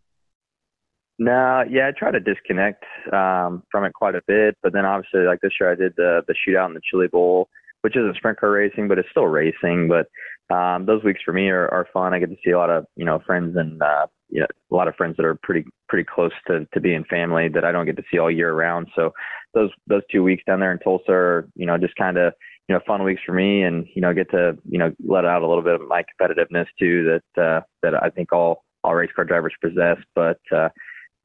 no, 1.18 1.64
yeah, 1.70 1.88
I 1.88 1.92
try 1.98 2.12
to 2.12 2.20
disconnect 2.20 2.84
um, 3.14 3.64
from 3.72 3.86
it 3.86 3.94
quite 3.94 4.16
a 4.16 4.22
bit, 4.28 4.58
but 4.62 4.74
then 4.74 4.86
obviously, 4.86 5.22
like 5.22 5.40
this 5.42 5.54
year, 5.60 5.72
I 5.72 5.76
did 5.76 5.94
the 5.96 6.22
the 6.28 6.34
shootout 6.34 6.68
in 6.68 6.74
the 6.74 6.82
Chili 6.90 7.08
Bowl, 7.08 7.48
which 7.82 7.96
isn't 7.96 8.16
sprint 8.18 8.40
car 8.40 8.52
racing, 8.52 8.88
but 8.88 9.00
it's 9.00 9.10
still 9.12 9.28
racing. 9.28 9.88
But 9.88 10.08
um, 10.54 10.86
those 10.86 11.04
weeks 11.04 11.22
for 11.24 11.34
me 11.34 11.50
are, 11.50 11.68
are 11.70 11.88
fun. 11.94 12.14
I 12.14 12.20
get 12.20 12.30
to 12.30 12.38
see 12.44 12.52
a 12.52 12.58
lot 12.58 12.70
of 12.70 12.86
you 12.98 13.06
know 13.06 13.20
friends 13.26 13.56
and 13.56 13.82
uh, 13.82 14.08
you 14.30 14.42
know 14.42 14.48
a 14.72 14.76
lot 14.76 14.90
of 14.90 14.96
friends 14.96 15.16
that 15.18 15.26
are 15.26 15.36
pretty 15.36 15.66
pretty 15.88 16.06
close 16.14 16.34
to 16.48 16.68
to 16.74 16.82
being 16.82 17.06
family 17.06 17.48
that 17.50 17.64
I 17.64 17.72
don't 17.72 17.86
get 17.86 17.96
to 17.98 18.04
see 18.12 18.20
all 18.20 18.32
year 18.32 18.54
round. 18.54 18.88
So 18.96 19.12
those 19.54 19.70
those 19.88 20.02
two 20.12 20.24
weeks 20.24 20.44
down 20.46 20.60
there 20.60 20.74
in 20.74 20.80
Tulsa 20.80 21.12
are 21.12 21.48
you 21.56 21.66
know 21.66 21.78
just 21.78 21.96
kind 21.96 22.18
of 22.18 22.34
you 22.68 22.76
know 22.76 22.82
fun 22.86 23.04
weeks 23.04 23.22
for 23.26 23.32
me, 23.34 23.64
and 23.64 23.88
you 23.96 24.02
know 24.02 24.14
get 24.14 24.30
to 24.32 24.58
you 24.70 24.80
know 24.80 24.92
let 25.08 25.24
out 25.24 25.44
a 25.44 25.48
little 25.48 25.64
bit 25.64 25.76
of 25.76 25.88
my 25.88 26.04
competitiveness 26.04 26.68
too 26.78 27.20
that 27.36 27.42
uh, 27.42 27.62
that 27.84 27.94
I 28.04 28.10
think 28.10 28.34
all 28.34 28.66
all 28.84 28.96
race 28.96 29.12
car 29.16 29.26
drivers 29.26 29.54
possess, 29.62 29.98
but 30.14 30.40
uh, 30.56 30.70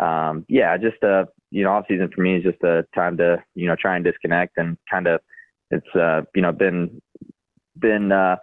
um, 0.02 0.44
yeah, 0.48 0.76
just 0.76 1.02
uh, 1.02 1.24
you 1.50 1.64
know, 1.64 1.72
off 1.72 1.84
season 1.88 2.10
for 2.14 2.22
me 2.22 2.36
is 2.36 2.44
just 2.44 2.62
a 2.62 2.84
time 2.94 3.16
to 3.18 3.42
you 3.54 3.66
know 3.66 3.76
try 3.76 3.96
and 3.96 4.04
disconnect 4.04 4.54
and 4.56 4.76
kind 4.90 5.06
of 5.06 5.20
it's 5.70 5.94
uh, 5.94 6.22
you 6.34 6.42
know 6.42 6.52
been 6.52 7.00
been 7.78 8.12
uh, 8.12 8.36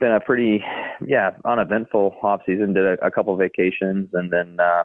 been 0.00 0.12
a 0.12 0.20
pretty 0.20 0.62
yeah 1.06 1.30
uneventful 1.44 2.16
off 2.22 2.40
season. 2.46 2.74
Did 2.74 2.86
a, 2.86 3.06
a 3.06 3.10
couple 3.10 3.32
of 3.32 3.38
vacations 3.38 4.08
and 4.12 4.32
then 4.32 4.56
uh, 4.60 4.84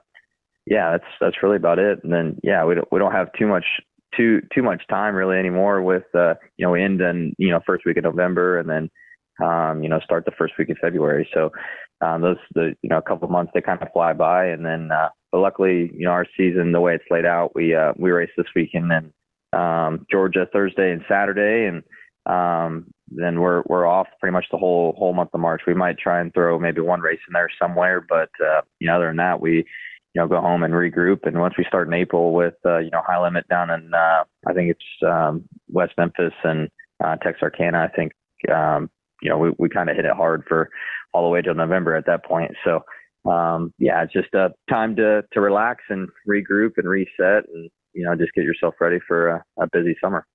yeah, 0.66 0.92
that's 0.92 1.12
that's 1.20 1.44
really 1.44 1.58
about 1.58 1.80
it. 1.80 2.00
And 2.04 2.14
then 2.14 2.40
yeah, 2.44 2.64
we 2.66 2.76
don't 2.76 2.88
we 2.92 3.00
don't 3.00 3.12
have 3.12 3.32
too 3.38 3.48
much 3.48 3.66
too 4.16 4.42
too 4.54 4.62
much 4.62 4.84
time 4.90 5.16
really 5.16 5.38
anymore. 5.38 5.82
With 5.82 6.04
uh, 6.14 6.36
you 6.58 6.66
know, 6.66 6.74
end 6.74 7.02
in 7.02 7.34
you 7.38 7.50
know 7.50 7.60
first 7.66 7.86
week 7.86 7.98
of 7.98 8.04
November, 8.04 8.60
and 8.60 8.70
then 8.70 8.90
um, 9.46 9.84
you 9.84 9.90
know 9.90 10.00
start 10.00 10.26
the 10.26 10.32
first 10.38 10.54
week 10.60 10.70
of 10.70 10.78
February. 10.80 11.28
So 11.34 11.52
um, 12.02 12.22
those 12.22 12.38
the 12.54 12.76
you 12.82 12.90
know 12.90 12.98
a 12.98 13.02
couple 13.02 13.26
of 13.26 13.32
months 13.32 13.52
they 13.54 13.62
kind 13.62 13.82
of 13.82 13.92
fly 13.92 14.14
by, 14.14 14.46
and 14.48 14.66
then 14.66 14.92
uh, 14.92 15.10
but 15.32 15.40
luckily 15.40 15.92
you 15.94 16.06
know 16.06 16.12
our 16.12 16.26
season 16.38 16.72
the 16.72 16.82
way 16.82 16.96
it's 16.96 17.10
laid 17.10 17.26
out, 17.26 17.56
we 17.56 17.76
uh, 17.76 17.94
we 17.98 18.12
race 18.12 18.32
this 18.38 18.48
weekend 18.56 18.92
and 18.92 19.12
um, 19.54 20.06
Georgia 20.10 20.48
Thursday 20.52 20.92
and 20.92 21.04
Saturday, 21.08 21.68
and 21.68 21.84
um, 22.26 22.88
then 23.10 23.40
we're 23.40 23.64
we're 23.68 23.86
off 23.86 24.08
pretty 24.20 24.34
much 24.34 24.46
the 24.52 24.58
whole 24.58 24.94
whole 24.98 25.14
month 25.14 25.32
of 25.34 25.40
March. 25.40 25.62
We 25.68 25.74
might 25.74 25.98
try 25.98 26.22
and 26.22 26.34
throw 26.34 26.60
maybe 26.60 26.82
one 26.82 27.02
race 27.02 27.20
in 27.28 27.34
there 27.34 27.50
somewhere, 27.60 28.06
but 28.08 28.30
uh, 28.44 28.62
you 28.80 28.88
know 28.88 28.96
other 28.96 29.08
than 29.08 29.18
that 29.18 29.42
we 29.42 29.66
you 30.14 30.22
know, 30.22 30.28
go 30.28 30.42
home 30.42 30.64
and 30.64 30.74
regroup. 30.74 31.26
And 31.26 31.40
once 31.40 31.56
we 31.58 31.66
start 31.66 31.88
in 31.88 31.94
April 31.94 32.34
with, 32.34 32.56
uh, 32.66 32.80
you 32.80 32.90
know, 32.92 33.02
high 33.06 33.22
limit 33.22 33.48
down 33.48 33.70
in, 33.70 33.94
uh, 33.94 34.24
I 34.48 34.54
think 34.54 34.72
it's 34.72 35.10
um, 35.10 35.48
West 35.70 35.94
Memphis 35.98 36.34
and 36.44 36.70
uh, 37.04 37.16
Texarkana, 37.18 37.80
I 37.80 37.96
think, 37.96 38.12
um, 38.54 38.90
you 39.22 39.30
know, 39.30 39.38
we, 39.38 39.52
we 39.58 39.70
kind 39.70 39.90
of 39.90 39.96
hit 39.96 40.06
it 40.06 40.16
hard 40.16 40.44
for 40.48 40.70
all 41.14 41.24
the 41.24 41.30
way 41.30 41.42
till 41.42 41.54
November 41.54 41.96
at 41.96 42.06
that 42.08 42.26
point. 42.26 42.52
So, 42.64 42.84
um, 43.26 43.74
yeah, 43.78 44.04
it's 44.04 44.14
just 44.14 44.34
a 44.34 44.50
time 44.70 44.96
to, 44.96 45.24
to 45.34 45.42
relax 45.42 45.84
and 45.90 46.08
regroup 46.28 46.72
and 46.78 46.88
reset 46.88 47.46
and, 47.54 47.70
you 47.94 48.04
know, 48.04 48.16
just 48.16 48.34
get 48.34 48.44
yourself 48.44 48.76
ready 48.80 49.00
for 49.08 49.30
a, 49.30 49.44
a 49.60 49.68
busy 49.72 49.96
summer. 50.02 50.26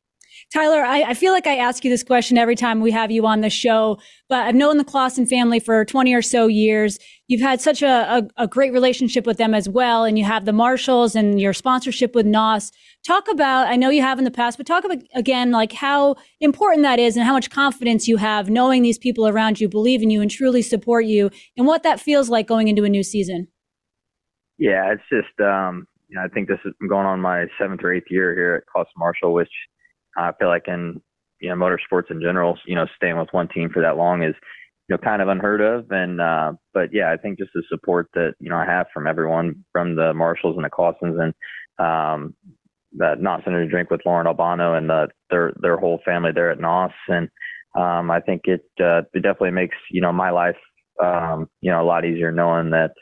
Tyler, 0.52 0.83
I, 0.83 1.02
I, 1.02 1.14
feel 1.14 1.33
like 1.33 1.47
I 1.47 1.56
ask 1.56 1.85
you 1.85 1.90
this 1.90 2.02
question 2.02 2.38
every 2.38 2.54
time 2.54 2.80
we 2.80 2.90
have 2.90 3.11
you 3.11 3.26
on 3.26 3.40
the 3.40 3.50
show, 3.50 3.99
but 4.28 4.47
I've 4.47 4.54
known 4.54 4.76
the 4.76 4.85
Clauson 4.85 5.28
family 5.28 5.59
for 5.59 5.85
20 5.85 6.14
or 6.14 6.23
so 6.23 6.47
years. 6.47 6.99
You've 7.28 7.40
had 7.40 7.61
such 7.61 7.83
a, 7.83 7.88
a, 8.37 8.45
a 8.45 8.47
great 8.47 8.73
relationship 8.73 9.26
with 9.26 9.38
them 9.38 9.54
as 9.54 9.68
well, 9.68 10.04
and 10.04 10.18
you 10.18 10.25
have 10.25 10.45
the 10.45 10.52
Marshalls 10.52 11.16
and 11.16 11.40
your 11.40 11.52
sponsorship 11.52 12.14
with 12.14 12.26
NOS. 12.26 12.71
Talk 13.06 13.28
about, 13.28 13.68
I 13.68 13.76
know 13.76 13.90
you 13.90 14.02
have 14.02 14.18
in 14.18 14.25
the 14.25 14.30
past, 14.30 14.56
but 14.56 14.66
talk 14.66 14.85
about 14.85 14.99
again, 15.14 15.50
like 15.50 15.73
how 15.73 16.16
important 16.40 16.83
that 16.83 16.99
is 16.99 17.16
and 17.16 17.25
how 17.25 17.33
much 17.33 17.50
confidence 17.50 18.06
you 18.06 18.16
have 18.16 18.49
knowing 18.49 18.83
these 18.83 18.99
people 18.99 19.26
around 19.28 19.61
you 19.61 19.68
believe 19.68 20.02
in 20.02 20.11
you 20.11 20.23
and 20.23 20.30
truly 20.30 20.62
support 20.62 21.04
you 21.06 21.30
and 21.56 21.66
what 21.66 21.83
that 21.83 22.00
feels 22.00 22.28
like 22.28 22.47
going 22.47 22.68
into 22.68 22.85
a 22.85 22.88
new 22.88 23.02
season. 23.02 23.49
Yeah, 24.59 24.92
it's 24.92 25.02
just, 25.11 25.40
um, 25.40 25.87
you 26.09 26.16
know, 26.16 26.23
I 26.25 26.28
think 26.28 26.49
this 26.49 26.59
is 26.64 26.73
going 26.88 27.06
on 27.06 27.21
my 27.21 27.47
seventh 27.61 27.83
or 27.83 27.92
eighth 27.92 28.11
year 28.11 28.35
here 28.35 28.54
at 28.54 28.64
Clauson 28.73 28.97
Marshall, 28.97 29.33
which 29.35 29.50
I 30.16 30.32
feel 30.38 30.49
like 30.49 30.68
in 30.68 31.00
you 31.40 31.49
know 31.49 31.54
motorsports 31.56 32.11
in 32.11 32.20
general, 32.20 32.58
you 32.66 32.75
know, 32.75 32.87
staying 32.96 33.18
with 33.18 33.28
one 33.32 33.49
team 33.49 33.70
for 33.73 33.82
that 33.82 33.96
long 33.96 34.23
is 34.23 34.35
you 34.88 34.94
know 34.94 34.99
kind 34.99 35.23
of 35.23 35.28
unheard 35.28 35.61
of. 35.61 35.90
And 35.90 36.20
uh, 36.20 36.52
but 36.75 36.90
yeah, 36.92 37.12
I 37.12 37.16
think 37.16 37.38
just 37.38 37.50
the 37.54 37.62
support 37.68 38.08
that 38.14 38.35
you 38.40 38.50
know 38.50 38.56
I 38.56 38.66
have 38.66 38.87
from 38.92 39.06
everyone, 39.06 39.64
from 39.73 39.96
the 39.96 40.14
Marshalls 40.14 40.56
and 40.56 40.64
the 40.64 40.70
Clausons 40.70 41.18
and 41.18 41.35
um, 41.85 42.35
the 42.92 43.14
NOS 43.18 43.42
Energy 43.46 43.70
Drink 43.70 43.90
with 43.90 44.00
Lauren 44.06 44.26
Albano 44.26 44.75
and 44.75 44.88
the, 44.88 45.08
their 45.30 45.52
their 45.61 45.76
whole 45.76 46.00
family 46.04 46.30
there 46.35 46.50
at 46.50 46.61
NOS. 46.61 46.92
And 47.08 47.28
um, 47.76 48.11
I 48.11 48.20
think 48.20 48.42
it 48.44 48.62
uh, 48.80 49.02
it 49.12 49.23
definitely 49.23 49.50
makes 49.50 49.76
you 49.90 50.00
know 50.00 50.12
my 50.12 50.30
life 50.30 50.56
um, 51.02 51.49
you 51.61 51.70
know 51.70 51.82
a 51.82 51.85
lot 51.87 52.04
easier 52.04 52.32
knowing 52.32 52.70
that 52.70 52.92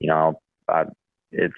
you 0.00 0.08
know 0.08 0.40
I, 0.68 0.84
it's 1.30 1.54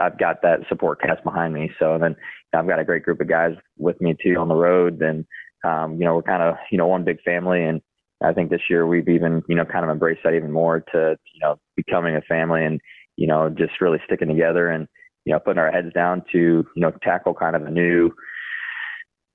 I've 0.00 0.18
got 0.18 0.42
that 0.42 0.60
support 0.68 1.00
cast 1.00 1.22
behind 1.24 1.54
me. 1.54 1.70
So 1.78 1.98
then 2.00 2.16
I've 2.54 2.66
got 2.66 2.78
a 2.78 2.84
great 2.84 3.02
group 3.02 3.20
of 3.20 3.28
guys 3.28 3.52
with 3.76 4.00
me 4.00 4.16
too 4.22 4.36
on 4.38 4.48
the 4.48 4.54
road. 4.54 5.00
And, 5.02 5.26
um, 5.64 5.94
you 5.94 6.04
know, 6.04 6.16
we're 6.16 6.22
kind 6.22 6.42
of, 6.42 6.56
you 6.70 6.78
know, 6.78 6.86
one 6.86 7.04
big 7.04 7.20
family. 7.22 7.64
And 7.64 7.80
I 8.22 8.32
think 8.32 8.50
this 8.50 8.62
year 8.70 8.86
we've 8.86 9.08
even, 9.08 9.42
you 9.48 9.54
know, 9.54 9.64
kind 9.64 9.84
of 9.84 9.90
embraced 9.90 10.20
that 10.24 10.34
even 10.34 10.52
more 10.52 10.80
to, 10.92 11.16
you 11.34 11.40
know, 11.42 11.56
becoming 11.76 12.16
a 12.16 12.20
family 12.22 12.64
and, 12.64 12.80
you 13.16 13.26
know, 13.26 13.48
just 13.48 13.80
really 13.80 13.98
sticking 14.06 14.28
together 14.28 14.68
and, 14.68 14.88
you 15.24 15.32
know, 15.32 15.40
putting 15.40 15.58
our 15.58 15.70
heads 15.70 15.92
down 15.92 16.22
to, 16.32 16.38
you 16.38 16.80
know, 16.82 16.92
tackle 17.02 17.34
kind 17.34 17.54
of 17.54 17.62
a 17.62 17.70
new, 17.70 18.10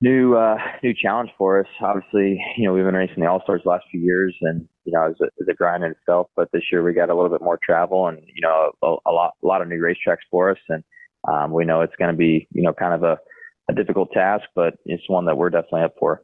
new 0.00 0.36
uh, 0.36 0.56
new 0.82 0.94
challenge 0.94 1.30
for 1.38 1.60
us. 1.60 1.66
Obviously, 1.80 2.40
you 2.56 2.66
know 2.66 2.72
we've 2.72 2.84
been 2.84 2.94
racing 2.94 3.22
the 3.22 3.30
All 3.30 3.42
Stars 3.42 3.62
last 3.64 3.84
few 3.90 4.00
years, 4.00 4.36
and 4.42 4.68
you 4.84 4.92
know 4.92 5.06
it's 5.06 5.20
a, 5.20 5.24
it's 5.38 5.48
a 5.48 5.54
grind 5.54 5.84
in 5.84 5.92
itself. 5.92 6.28
But 6.36 6.48
this 6.52 6.62
year 6.70 6.82
we 6.82 6.92
got 6.92 7.10
a 7.10 7.14
little 7.14 7.30
bit 7.30 7.42
more 7.42 7.58
travel, 7.62 8.08
and 8.08 8.18
you 8.26 8.40
know 8.40 8.72
a, 8.82 9.10
a 9.10 9.12
lot 9.12 9.34
a 9.42 9.46
lot 9.46 9.62
of 9.62 9.68
new 9.68 9.80
racetracks 9.80 10.24
for 10.30 10.50
us, 10.50 10.58
and 10.68 10.84
um, 11.28 11.52
we 11.52 11.64
know 11.64 11.80
it's 11.80 11.96
going 11.98 12.10
to 12.10 12.16
be 12.16 12.46
you 12.52 12.62
know 12.62 12.72
kind 12.72 12.94
of 12.94 13.02
a, 13.02 13.18
a 13.70 13.74
difficult 13.74 14.12
task, 14.12 14.44
but 14.54 14.74
it's 14.84 15.08
one 15.08 15.24
that 15.26 15.36
we're 15.36 15.50
definitely 15.50 15.82
up 15.82 15.94
for. 15.98 16.22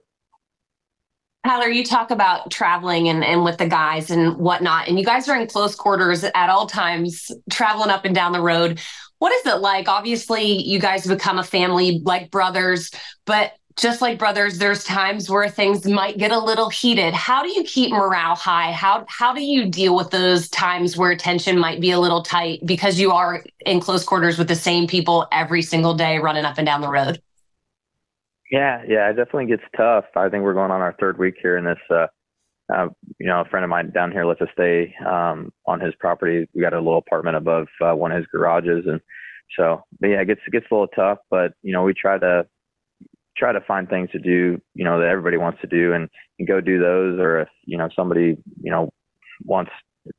Tyler, 1.46 1.68
you 1.68 1.84
talk 1.84 2.10
about 2.10 2.50
traveling 2.50 3.08
and, 3.08 3.24
and 3.24 3.44
with 3.44 3.56
the 3.56 3.66
guys 3.66 4.10
and 4.10 4.36
whatnot, 4.36 4.88
and 4.88 4.98
you 4.98 5.04
guys 5.04 5.26
are 5.26 5.40
in 5.40 5.46
close 5.46 5.74
quarters 5.74 6.22
at 6.22 6.50
all 6.50 6.66
times, 6.66 7.30
traveling 7.50 7.88
up 7.88 8.04
and 8.04 8.14
down 8.14 8.32
the 8.32 8.42
road. 8.42 8.78
What 9.20 9.32
is 9.32 9.46
it 9.46 9.60
like? 9.60 9.88
Obviously, 9.88 10.62
you 10.62 10.78
guys 10.78 11.06
become 11.06 11.38
a 11.38 11.42
family 11.42 12.02
like 12.04 12.30
brothers, 12.30 12.90
but 13.24 13.52
just 13.80 14.02
like 14.02 14.18
brothers, 14.18 14.58
there's 14.58 14.84
times 14.84 15.30
where 15.30 15.48
things 15.48 15.86
might 15.86 16.18
get 16.18 16.30
a 16.30 16.38
little 16.38 16.68
heated. 16.68 17.14
How 17.14 17.42
do 17.42 17.48
you 17.48 17.64
keep 17.64 17.90
morale 17.90 18.34
high? 18.34 18.72
How 18.72 19.04
how 19.08 19.32
do 19.32 19.42
you 19.42 19.66
deal 19.66 19.96
with 19.96 20.10
those 20.10 20.48
times 20.50 20.96
where 20.96 21.16
tension 21.16 21.58
might 21.58 21.80
be 21.80 21.90
a 21.90 21.98
little 21.98 22.22
tight 22.22 22.60
because 22.64 23.00
you 23.00 23.10
are 23.12 23.44
in 23.64 23.80
close 23.80 24.04
quarters 24.04 24.38
with 24.38 24.48
the 24.48 24.54
same 24.54 24.86
people 24.86 25.26
every 25.32 25.62
single 25.62 25.94
day 25.94 26.18
running 26.18 26.44
up 26.44 26.58
and 26.58 26.66
down 26.66 26.80
the 26.80 26.90
road? 26.90 27.20
Yeah, 28.50 28.82
yeah, 28.86 29.08
it 29.08 29.14
definitely 29.14 29.46
gets 29.46 29.62
tough. 29.76 30.04
I 30.16 30.28
think 30.28 30.44
we're 30.44 30.54
going 30.54 30.70
on 30.70 30.80
our 30.80 30.96
third 31.00 31.18
week 31.18 31.34
here 31.40 31.56
in 31.56 31.64
this 31.64 31.78
uh, 31.90 32.06
uh 32.72 32.88
you 33.18 33.26
know, 33.26 33.40
a 33.40 33.44
friend 33.46 33.64
of 33.64 33.70
mine 33.70 33.90
down 33.90 34.12
here 34.12 34.26
lets 34.26 34.42
us 34.42 34.48
stay 34.52 34.94
um 35.06 35.52
on 35.66 35.80
his 35.80 35.94
property. 35.98 36.46
We 36.54 36.60
got 36.60 36.74
a 36.74 36.78
little 36.78 36.98
apartment 36.98 37.36
above 37.36 37.66
uh, 37.80 37.94
one 37.94 38.12
of 38.12 38.18
his 38.18 38.26
garages 38.26 38.84
and 38.86 39.00
so, 39.56 39.82
but 39.98 40.08
yeah, 40.08 40.20
it 40.20 40.26
gets 40.26 40.40
it 40.46 40.52
gets 40.52 40.66
a 40.70 40.74
little 40.74 40.88
tough, 40.88 41.18
but 41.30 41.54
you 41.62 41.72
know, 41.72 41.82
we 41.82 41.94
try 41.94 42.18
to 42.18 42.46
try 43.40 43.52
to 43.52 43.60
find 43.62 43.88
things 43.88 44.10
to 44.12 44.20
do, 44.20 44.60
you 44.74 44.84
know, 44.84 45.00
that 45.00 45.08
everybody 45.08 45.38
wants 45.38 45.60
to 45.62 45.66
do 45.66 45.94
and, 45.94 46.08
and 46.38 46.46
go 46.46 46.60
do 46.60 46.78
those. 46.78 47.18
Or 47.18 47.40
if, 47.40 47.48
you 47.64 47.76
know, 47.78 47.88
somebody, 47.96 48.36
you 48.62 48.70
know, 48.70 48.90
wants, 49.44 49.72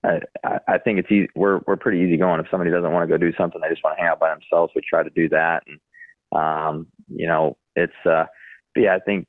I, 0.03 0.19
I 0.67 0.77
think 0.79 0.99
it's 0.99 1.11
easy. 1.11 1.29
We're, 1.35 1.61
we're 1.67 1.77
pretty 1.77 1.99
easy 1.99 2.17
going. 2.17 2.39
If 2.39 2.47
somebody 2.51 2.71
doesn't 2.71 2.91
want 2.91 3.07
to 3.07 3.13
go 3.13 3.17
do 3.17 3.33
something, 3.37 3.61
they 3.61 3.69
just 3.69 3.83
want 3.83 3.95
to 3.97 4.01
hang 4.01 4.11
out 4.11 4.19
by 4.19 4.29
themselves. 4.29 4.73
We 4.75 4.81
try 4.81 5.03
to 5.03 5.09
do 5.11 5.29
that. 5.29 5.63
And, 5.67 5.79
um, 6.41 6.87
you 7.07 7.27
know, 7.27 7.57
it's, 7.75 7.93
uh, 8.05 8.25
but 8.73 8.81
yeah, 8.81 8.95
I 8.95 8.99
think, 8.99 9.27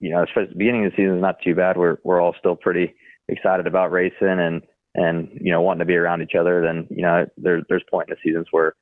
you 0.00 0.10
know, 0.10 0.22
especially 0.22 0.52
the 0.52 0.58
beginning 0.58 0.84
of 0.84 0.92
the 0.92 0.96
season 0.96 1.16
is 1.16 1.22
not 1.22 1.40
too 1.42 1.54
bad. 1.54 1.76
We're, 1.76 1.98
we're 2.04 2.20
all 2.20 2.34
still 2.38 2.56
pretty 2.56 2.94
excited 3.28 3.66
about 3.66 3.92
racing 3.92 4.38
and, 4.40 4.62
and, 4.94 5.28
you 5.40 5.52
know, 5.52 5.60
wanting 5.60 5.80
to 5.80 5.84
be 5.84 5.96
around 5.96 6.22
each 6.22 6.34
other. 6.38 6.62
Then, 6.62 6.86
you 6.90 7.02
know, 7.02 7.26
there, 7.36 7.62
there's 7.68 7.84
point 7.90 8.08
in 8.08 8.14
the 8.14 8.28
seasons 8.28 8.46
where, 8.50 8.74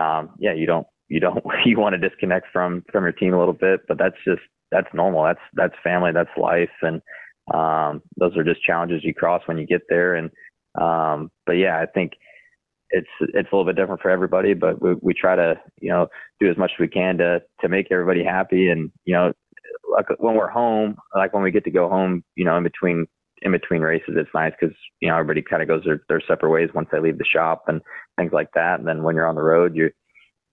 um, 0.00 0.30
yeah, 0.38 0.54
you 0.54 0.66
don't, 0.66 0.86
you 1.10 1.20
don't 1.20 1.44
you 1.66 1.78
want 1.78 2.00
to 2.00 2.08
disconnect 2.08 2.46
from 2.52 2.82
from 2.90 3.04
your 3.04 3.12
team 3.12 3.34
a 3.34 3.38
little 3.38 3.52
bit, 3.52 3.80
but 3.86 3.98
that's 3.98 4.16
just 4.24 4.40
that's 4.70 4.88
normal. 4.94 5.24
That's 5.24 5.40
that's 5.52 5.74
family. 5.84 6.12
That's 6.12 6.30
life, 6.38 6.70
and 6.80 7.02
um, 7.52 8.00
those 8.16 8.36
are 8.36 8.44
just 8.44 8.62
challenges 8.62 9.04
you 9.04 9.12
cross 9.12 9.42
when 9.44 9.58
you 9.58 9.66
get 9.66 9.82
there. 9.88 10.14
And 10.14 10.30
um, 10.80 11.30
but 11.44 11.54
yeah, 11.54 11.78
I 11.80 11.86
think 11.86 12.12
it's 12.90 13.08
it's 13.20 13.48
a 13.52 13.54
little 13.54 13.64
bit 13.64 13.76
different 13.76 14.00
for 14.00 14.10
everybody, 14.10 14.54
but 14.54 14.80
we 14.80 14.94
we 15.02 15.12
try 15.12 15.36
to 15.36 15.60
you 15.80 15.90
know 15.90 16.06
do 16.38 16.50
as 16.50 16.56
much 16.56 16.70
as 16.74 16.80
we 16.80 16.88
can 16.88 17.18
to 17.18 17.42
to 17.60 17.68
make 17.68 17.88
everybody 17.90 18.24
happy. 18.24 18.70
And 18.70 18.90
you 19.04 19.14
know, 19.14 19.32
like 19.92 20.06
when 20.18 20.36
we're 20.36 20.48
home, 20.48 20.96
like 21.14 21.34
when 21.34 21.42
we 21.42 21.50
get 21.50 21.64
to 21.64 21.70
go 21.70 21.88
home, 21.88 22.24
you 22.36 22.44
know, 22.44 22.56
in 22.56 22.62
between 22.62 23.06
in 23.42 23.52
between 23.52 23.80
races, 23.80 24.14
it's 24.16 24.30
nice 24.34 24.52
because 24.60 24.76
you 25.00 25.08
know 25.08 25.16
everybody 25.16 25.42
kind 25.42 25.62
of 25.62 25.68
goes 25.68 25.82
their 25.84 26.02
their 26.08 26.22
separate 26.26 26.50
ways 26.50 26.70
once 26.72 26.88
they 26.92 27.00
leave 27.00 27.18
the 27.18 27.24
shop 27.24 27.64
and 27.66 27.80
things 28.16 28.32
like 28.32 28.50
that. 28.54 28.78
And 28.78 28.86
then 28.86 29.02
when 29.02 29.16
you're 29.16 29.26
on 29.26 29.34
the 29.34 29.42
road, 29.42 29.74
you 29.74 29.90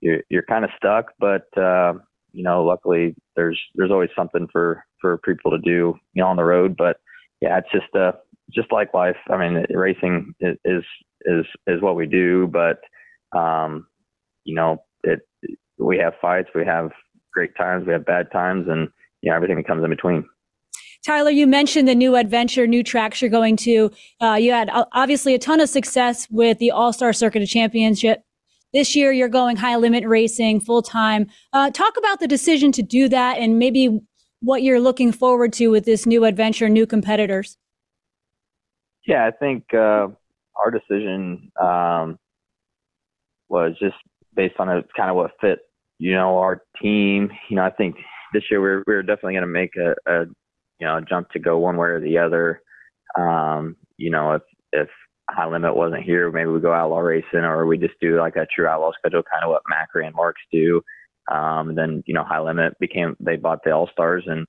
you're 0.02 0.22
you're 0.30 0.44
kind 0.44 0.64
of 0.64 0.72
stuck, 0.78 1.14
but 1.20 1.46
uh, 1.58 1.94
you 2.32 2.44
know, 2.44 2.64
luckily 2.64 3.16
there's 3.36 3.60
there's 3.76 3.92
always 3.92 4.10
something 4.16 4.48
for 4.52 4.84
for 5.02 5.18
people 5.20 5.52
to 5.52 5.60
do, 5.60 5.96
you 6.14 6.22
know, 6.22 6.28
on 6.28 6.36
the 6.38 6.44
road. 6.44 6.76
But 6.78 6.98
yeah, 7.42 7.58
it's 7.58 7.72
just 7.72 7.94
uh 7.96 8.14
just 8.54 8.72
like 8.72 8.94
life. 8.94 9.18
I 9.30 9.38
mean, 9.38 9.66
racing 9.70 10.34
is 10.40 10.84
is 11.26 11.46
is 11.66 11.82
what 11.82 11.96
we 11.96 12.06
do, 12.06 12.48
but 12.48 12.80
um, 13.38 13.88
you 14.44 14.56
know, 14.56 14.84
it 15.04 15.20
we 15.78 15.98
have 15.98 16.14
fights, 16.22 16.50
we 16.56 16.66
have 16.66 16.92
great 17.34 17.56
times, 17.56 17.86
we 17.86 17.94
have 17.94 18.06
bad 18.06 18.32
times, 18.32 18.68
and 18.68 18.90
you 19.22 19.30
know, 19.30 19.36
everything 19.36 19.58
that 19.58 19.68
comes 19.68 19.84
in 19.84 19.90
between. 19.90 20.26
Tyler, 21.06 21.30
you 21.30 21.48
mentioned 21.48 21.88
the 21.88 21.96
new 21.96 22.16
adventure, 22.16 22.68
new 22.68 22.84
tracks 22.84 23.22
you're 23.22 23.32
going 23.32 23.56
to. 23.56 23.92
Uh, 24.20 24.34
you 24.34 24.52
had 24.52 24.70
uh, 24.70 24.86
obviously 24.92 25.34
a 25.34 25.40
ton 25.40 25.62
of 25.62 25.70
success 25.70 26.28
with 26.30 26.58
the 26.58 26.72
All 26.72 26.92
Star 26.92 27.14
Circuit 27.14 27.42
of 27.42 27.48
Championship 27.48 28.24
this 28.74 28.96
year, 28.96 29.12
you're 29.12 29.30
going 29.30 29.58
high 29.58 29.76
limit 29.76 30.06
racing 30.06 30.60
full 30.60 30.82
time. 30.82 31.28
Uh, 31.54 31.72
talk 31.72 31.98
about 31.98 32.20
the 32.20 32.28
decision 32.28 32.72
to 32.74 32.82
do 32.82 33.08
that 33.10 33.38
and 33.38 33.58
maybe 33.60 34.00
what 34.42 34.62
you're 34.64 34.80
looking 34.80 35.12
forward 35.12 35.54
to 35.54 35.68
with 35.68 35.86
this 35.86 36.06
new 36.06 36.26
adventure, 36.26 36.70
new 36.70 36.86
competitors. 36.86 37.58
Yeah, 39.06 39.26
I 39.26 39.32
think 39.32 39.74
uh, 39.74 40.08
our 40.58 40.72
decision 40.72 41.50
um, 41.62 42.20
was 43.50 43.74
just 43.80 43.96
based 44.36 44.56
on 44.60 44.70
a, 44.70 44.84
kind 44.96 45.10
of 45.10 45.16
what 45.16 45.32
fit, 45.40 45.60
you 45.98 46.14
know, 46.14 46.38
our 46.38 46.62
team. 46.82 47.32
You 47.50 47.56
know, 47.56 47.64
I 47.64 47.72
think 47.72 47.96
this 48.34 48.44
year 48.52 48.62
we're 48.62 48.84
we're 48.86 49.02
definitely 49.02 49.34
going 49.34 49.44
to 49.44 49.48
make 49.48 49.72
a, 49.78 49.96
a 50.12 50.26
you 50.80 50.88
know 50.88 51.00
jump 51.08 51.30
to 51.32 51.40
go 51.40 51.58
one 51.58 51.78
way 51.78 51.88
or 51.88 52.02
the 52.02 52.18
other. 52.18 52.62
Um, 53.18 53.78
you 53.98 54.12
know, 54.12 54.34
if 54.34 54.42
if 54.74 54.90
high 55.30 55.48
limit 55.48 55.76
wasn't 55.76 56.04
here, 56.04 56.32
maybe 56.32 56.50
we 56.50 56.60
go 56.60 56.74
outlaw 56.74 57.00
racing 57.00 57.40
or 57.40 57.66
we 57.66 57.78
just 57.78 57.96
do 58.02 58.20
like 58.20 58.36
a 58.36 58.48
true 58.54 58.68
outlaw 58.68 58.92
schedule, 58.98 59.24
kind 59.24 59.44
of 59.44 59.50
what 59.50 59.64
Macri 59.64 60.06
and 60.06 60.16
Marks 60.16 60.42
do. 60.52 60.82
Um, 61.32 61.76
then 61.76 62.04
you 62.06 62.14
know 62.14 62.24
High 62.24 62.40
Limit 62.40 62.80
became 62.80 63.16
they 63.20 63.36
bought 63.36 63.60
the 63.64 63.72
All 63.72 63.90
Stars 63.92 64.24
and 64.28 64.48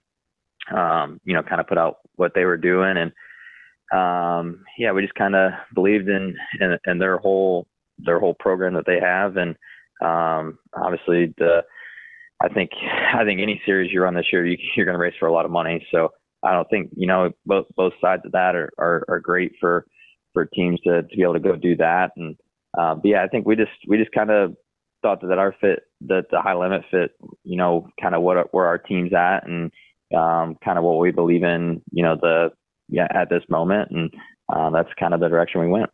um, 0.76 1.20
you 1.24 1.34
know 1.34 1.42
kind 1.42 1.60
of 1.60 1.66
put 1.66 1.78
out 1.78 1.96
what 2.14 2.32
they 2.34 2.44
were 2.44 2.56
doing. 2.56 2.96
And 2.96 3.12
um, 3.92 4.64
yeah 4.78 4.92
we 4.92 5.02
just 5.02 5.14
kind 5.14 5.34
of 5.34 5.52
believed 5.74 6.08
in, 6.08 6.36
in 6.60 6.78
in 6.86 6.98
their 6.98 7.18
whole 7.18 7.66
their 7.98 8.20
whole 8.20 8.34
program 8.34 8.74
that 8.74 8.86
they 8.86 9.00
have. 9.00 9.36
And 9.36 9.56
um, 10.00 10.58
obviously 10.74 11.34
the 11.38 11.64
I 12.40 12.48
think 12.48 12.70
I 13.14 13.24
think 13.24 13.40
any 13.40 13.60
series 13.66 13.92
you 13.92 14.02
run 14.02 14.14
this 14.14 14.26
year 14.32 14.46
you, 14.46 14.56
you're 14.76 14.86
going 14.86 14.94
to 14.94 15.02
race 15.02 15.14
for 15.18 15.26
a 15.26 15.32
lot 15.32 15.44
of 15.44 15.50
money. 15.50 15.84
So 15.90 16.10
I 16.44 16.52
don't 16.52 16.70
think 16.70 16.90
you 16.96 17.08
know 17.08 17.32
both 17.44 17.66
both 17.76 17.94
sides 18.00 18.22
of 18.24 18.32
that 18.32 18.54
are 18.54 18.70
are, 18.78 19.04
are 19.08 19.20
great 19.20 19.52
for 19.58 19.84
for 20.32 20.46
teams 20.46 20.80
to 20.80 21.02
to 21.02 21.16
be 21.16 21.22
able 21.22 21.34
to 21.34 21.40
go 21.40 21.56
do 21.56 21.76
that 21.76 22.12
and 22.16 22.36
uh, 22.78 22.94
but 22.94 23.06
yeah 23.06 23.22
I 23.22 23.28
think 23.28 23.46
we 23.46 23.56
just 23.56 23.72
we 23.86 23.96
just 23.98 24.12
kind 24.12 24.30
of 24.30 24.54
thought 25.02 25.20
that 25.20 25.38
our 25.38 25.54
fit, 25.60 25.80
that 26.02 26.26
the 26.30 26.40
high 26.40 26.54
limit 26.54 26.82
fit, 26.90 27.12
you 27.44 27.56
know, 27.56 27.88
kind 28.00 28.14
of 28.14 28.22
what 28.22 28.52
where 28.52 28.66
our 28.66 28.78
team's 28.78 29.12
at 29.12 29.46
and 29.46 29.70
um, 30.16 30.56
kind 30.64 30.78
of 30.78 30.84
what 30.84 30.98
we 30.98 31.10
believe 31.10 31.42
in, 31.42 31.82
you 31.92 32.02
know, 32.02 32.16
the 32.20 32.50
yeah 32.88 33.08
at 33.14 33.28
this 33.30 33.42
moment, 33.48 33.90
and 33.90 34.12
uh, 34.52 34.70
that's 34.70 34.88
kind 34.98 35.14
of 35.14 35.20
the 35.20 35.28
direction 35.28 35.60
we 35.60 35.68
went. 35.68 35.90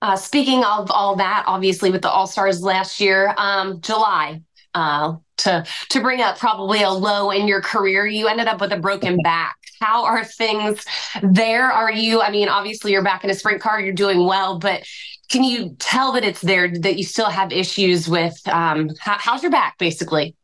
Uh, 0.00 0.16
speaking 0.16 0.62
of 0.64 0.90
all 0.90 1.16
that, 1.16 1.42
obviously 1.46 1.90
with 1.90 2.02
the 2.02 2.10
All 2.10 2.26
Stars 2.26 2.62
last 2.62 3.00
year, 3.00 3.34
um, 3.36 3.80
July, 3.80 4.42
uh, 4.74 5.16
to 5.38 5.64
to 5.90 6.00
bring 6.00 6.20
up 6.20 6.38
probably 6.38 6.82
a 6.82 6.90
low 6.90 7.30
in 7.30 7.48
your 7.48 7.62
career, 7.62 8.06
you 8.06 8.28
ended 8.28 8.48
up 8.48 8.60
with 8.60 8.72
a 8.72 8.78
broken 8.78 9.18
back. 9.22 9.56
How 9.80 10.04
are 10.04 10.24
things 10.24 10.84
there? 11.22 11.70
Are 11.70 11.92
you? 11.92 12.20
I 12.20 12.30
mean, 12.30 12.48
obviously 12.48 12.92
you're 12.92 13.04
back 13.04 13.24
in 13.24 13.30
a 13.30 13.34
sprint 13.34 13.60
car, 13.60 13.80
you're 13.80 13.94
doing 13.94 14.24
well, 14.24 14.58
but 14.58 14.84
can 15.28 15.44
you 15.44 15.76
tell 15.78 16.12
that 16.12 16.24
it's 16.24 16.40
there 16.40 16.68
that 16.68 16.96
you 16.96 17.04
still 17.04 17.28
have 17.28 17.52
issues 17.52 18.08
with 18.08 18.36
um, 18.48 18.90
how, 18.98 19.16
how's 19.18 19.42
your 19.42 19.52
back 19.52 19.76
basically 19.78 20.34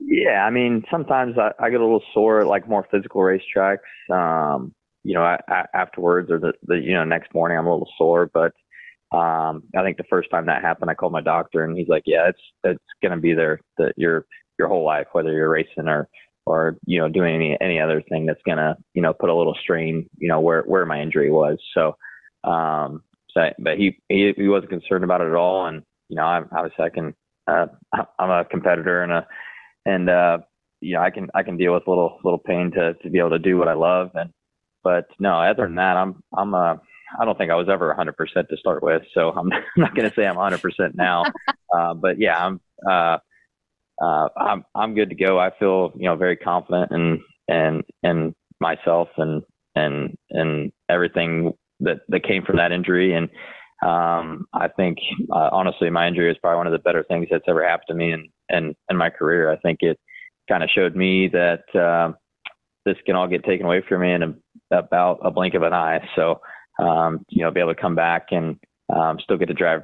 yeah 0.00 0.44
i 0.44 0.50
mean 0.50 0.84
sometimes 0.90 1.36
i, 1.38 1.52
I 1.58 1.70
get 1.70 1.80
a 1.80 1.84
little 1.84 2.02
sore 2.12 2.40
at 2.40 2.46
like 2.46 2.68
more 2.68 2.86
physical 2.90 3.20
racetracks 3.20 3.78
um, 4.10 4.74
you 5.04 5.14
know 5.14 5.22
I, 5.22 5.38
I, 5.48 5.64
afterwards 5.74 6.30
or 6.30 6.38
the, 6.38 6.52
the 6.64 6.76
you 6.76 6.94
know 6.94 7.04
next 7.04 7.32
morning 7.34 7.58
i'm 7.58 7.66
a 7.66 7.72
little 7.72 7.90
sore 7.96 8.30
but 8.32 8.52
um, 9.12 9.62
i 9.76 9.82
think 9.82 9.96
the 9.96 10.04
first 10.10 10.30
time 10.30 10.46
that 10.46 10.62
happened 10.62 10.90
i 10.90 10.94
called 10.94 11.12
my 11.12 11.20
doctor 11.20 11.64
and 11.64 11.76
he's 11.76 11.88
like 11.88 12.02
yeah 12.06 12.28
it's 12.28 12.40
it's 12.64 12.84
going 13.02 13.12
to 13.14 13.20
be 13.20 13.34
there 13.34 13.60
that 13.78 13.92
your 13.96 14.26
your 14.58 14.68
whole 14.68 14.84
life 14.84 15.06
whether 15.12 15.32
you're 15.32 15.50
racing 15.50 15.88
or 15.88 16.08
or 16.46 16.76
you 16.86 16.98
know 16.98 17.08
doing 17.08 17.34
any 17.34 17.56
any 17.60 17.80
other 17.80 18.02
thing 18.08 18.26
that's 18.26 18.42
going 18.44 18.58
to 18.58 18.76
you 18.94 19.02
know 19.02 19.12
put 19.12 19.30
a 19.30 19.34
little 19.34 19.56
strain 19.60 20.08
you 20.18 20.28
know 20.28 20.40
where 20.40 20.62
where 20.62 20.86
my 20.86 21.00
injury 21.00 21.30
was 21.30 21.58
so 21.74 21.96
um 22.44 23.02
so, 23.34 23.50
but 23.58 23.78
he, 23.78 23.98
he 24.08 24.32
he 24.36 24.48
wasn't 24.48 24.70
concerned 24.70 25.04
about 25.04 25.20
it 25.20 25.28
at 25.28 25.34
all. 25.34 25.66
And 25.66 25.82
you 26.08 26.16
know, 26.16 26.24
I'm 26.24 26.48
obviously 26.54 26.84
I 26.84 26.90
can 26.90 27.14
uh, 27.46 27.66
I'm 28.18 28.30
a 28.30 28.44
competitor 28.44 29.02
and 29.02 29.12
a 29.12 29.26
and 29.86 30.10
uh, 30.10 30.38
you 30.80 30.94
know 30.94 31.02
I 31.02 31.10
can 31.10 31.30
I 31.34 31.42
can 31.42 31.56
deal 31.56 31.74
with 31.74 31.86
a 31.86 31.90
little 31.90 32.18
little 32.24 32.38
pain 32.38 32.70
to 32.72 32.94
to 32.94 33.10
be 33.10 33.18
able 33.18 33.30
to 33.30 33.38
do 33.38 33.56
what 33.56 33.68
I 33.68 33.74
love. 33.74 34.10
And 34.14 34.30
but 34.84 35.06
no, 35.18 35.40
other 35.40 35.64
than 35.64 35.76
that, 35.76 35.96
I'm 35.96 36.22
I'm 36.36 36.54
a 36.54 36.80
I 37.18 37.24
don't 37.24 37.36
think 37.36 37.50
I 37.50 37.56
was 37.56 37.68
ever 37.68 37.94
100% 37.94 38.48
to 38.48 38.56
start 38.56 38.82
with, 38.82 39.02
so 39.14 39.30
I'm 39.30 39.48
not 39.76 39.94
going 39.94 40.08
to 40.08 40.14
say 40.14 40.26
I'm 40.26 40.36
100% 40.36 40.94
now. 40.94 41.24
uh, 41.76 41.94
but 41.94 42.18
yeah, 42.18 42.44
I'm 42.44 42.60
uh, 42.88 43.18
uh, 44.02 44.28
I'm 44.36 44.64
I'm 44.74 44.94
good 44.94 45.10
to 45.10 45.14
go. 45.14 45.38
I 45.38 45.50
feel 45.58 45.92
you 45.96 46.06
know 46.06 46.16
very 46.16 46.36
confident 46.36 46.90
and 46.90 47.20
and 47.48 47.84
and 48.02 48.34
myself 48.60 49.08
and 49.16 49.42
and 49.76 50.16
and 50.30 50.72
everything 50.88 51.52
that 51.80 52.00
that 52.08 52.24
came 52.24 52.44
from 52.44 52.56
that 52.56 52.72
injury. 52.72 53.14
And 53.14 53.28
um, 53.86 54.46
I 54.52 54.68
think 54.68 54.98
uh, 55.32 55.50
honestly, 55.52 55.90
my 55.90 56.08
injury 56.08 56.30
is 56.30 56.38
probably 56.38 56.58
one 56.58 56.66
of 56.66 56.72
the 56.72 56.78
better 56.78 57.04
things 57.04 57.28
that's 57.30 57.44
ever 57.46 57.66
happened 57.66 57.88
to 57.88 57.94
me 57.94 58.12
in 58.12 58.28
in, 58.48 58.74
in 58.90 58.96
my 58.96 59.10
career. 59.10 59.50
I 59.50 59.56
think 59.58 59.78
it 59.82 59.98
kind 60.48 60.62
of 60.62 60.70
showed 60.70 60.96
me 60.96 61.28
that 61.28 61.64
uh, 61.74 62.12
this 62.84 62.96
can 63.06 63.14
all 63.14 63.28
get 63.28 63.44
taken 63.44 63.66
away 63.66 63.82
from 63.88 64.02
me 64.02 64.12
in 64.12 64.22
a, 64.22 64.34
about 64.76 65.20
a 65.22 65.30
blink 65.30 65.54
of 65.54 65.62
an 65.62 65.72
eye. 65.72 66.00
So 66.16 66.40
um, 66.80 67.24
you 67.28 67.42
know, 67.42 67.50
be 67.50 67.60
able 67.60 67.74
to 67.74 67.80
come 67.80 67.94
back 67.94 68.28
and 68.30 68.58
um, 68.94 69.18
still 69.20 69.36
get 69.36 69.46
to 69.46 69.54
drive 69.54 69.82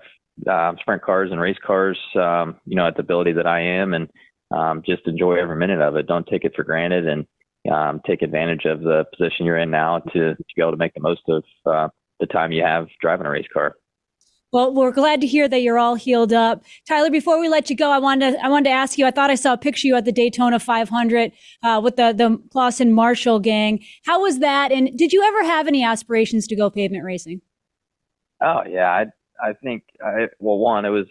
uh, 0.48 0.72
sprint 0.80 1.02
cars 1.02 1.30
and 1.30 1.40
race 1.40 1.56
cars, 1.64 1.98
um, 2.16 2.56
you 2.64 2.76
know, 2.76 2.86
at 2.86 2.94
the 2.94 3.02
ability 3.02 3.32
that 3.32 3.46
I 3.46 3.60
am, 3.60 3.94
and 3.94 4.08
um, 4.50 4.82
just 4.86 5.06
enjoy 5.06 5.34
every 5.34 5.56
minute 5.56 5.80
of 5.80 5.96
it. 5.96 6.06
Don't 6.06 6.26
take 6.26 6.44
it 6.44 6.54
for 6.54 6.64
granted, 6.64 7.06
and 7.06 7.26
um, 7.72 8.00
take 8.06 8.22
advantage 8.22 8.64
of 8.64 8.80
the 8.80 9.04
position 9.16 9.44
you're 9.44 9.58
in 9.58 9.70
now 9.70 9.98
to, 9.98 10.34
to 10.34 10.44
be 10.56 10.62
able 10.62 10.72
to 10.72 10.76
make 10.76 10.94
the 10.94 11.00
most 11.00 11.22
of 11.28 11.44
uh, 11.66 11.88
the 12.20 12.26
time 12.26 12.52
you 12.52 12.62
have 12.62 12.86
driving 13.00 13.26
a 13.26 13.30
race 13.30 13.46
car. 13.52 13.74
Well, 14.50 14.72
we're 14.72 14.92
glad 14.92 15.20
to 15.20 15.26
hear 15.26 15.46
that 15.46 15.60
you're 15.60 15.78
all 15.78 15.94
healed 15.94 16.32
up, 16.32 16.64
Tyler. 16.86 17.10
Before 17.10 17.38
we 17.38 17.50
let 17.50 17.68
you 17.68 17.76
go, 17.76 17.90
I 17.90 17.98
wanted 17.98 18.32
to, 18.32 18.44
I 18.44 18.48
wanted 18.48 18.70
to 18.70 18.74
ask 18.74 18.96
you. 18.96 19.04
I 19.04 19.10
thought 19.10 19.30
I 19.30 19.34
saw 19.34 19.52
a 19.52 19.58
picture 19.58 19.88
of 19.88 19.90
you 19.90 19.96
at 19.96 20.06
the 20.06 20.12
Daytona 20.12 20.58
500 20.58 21.32
uh, 21.62 21.80
with 21.84 21.96
the 21.96 22.14
the 22.16 22.42
Clauson 22.54 22.92
Marshall 22.92 23.40
gang. 23.40 23.84
How 24.06 24.22
was 24.22 24.38
that? 24.38 24.72
And 24.72 24.96
did 24.96 25.12
you 25.12 25.22
ever 25.22 25.44
have 25.44 25.68
any 25.68 25.84
aspirations 25.84 26.46
to 26.46 26.56
go 26.56 26.70
pavement 26.70 27.04
racing? 27.04 27.42
Oh 28.42 28.62
yeah, 28.66 28.90
I 28.90 29.06
I 29.42 29.52
think 29.62 29.84
I, 30.02 30.28
well 30.38 30.58
one 30.58 30.86
it 30.86 30.90
was 30.90 31.06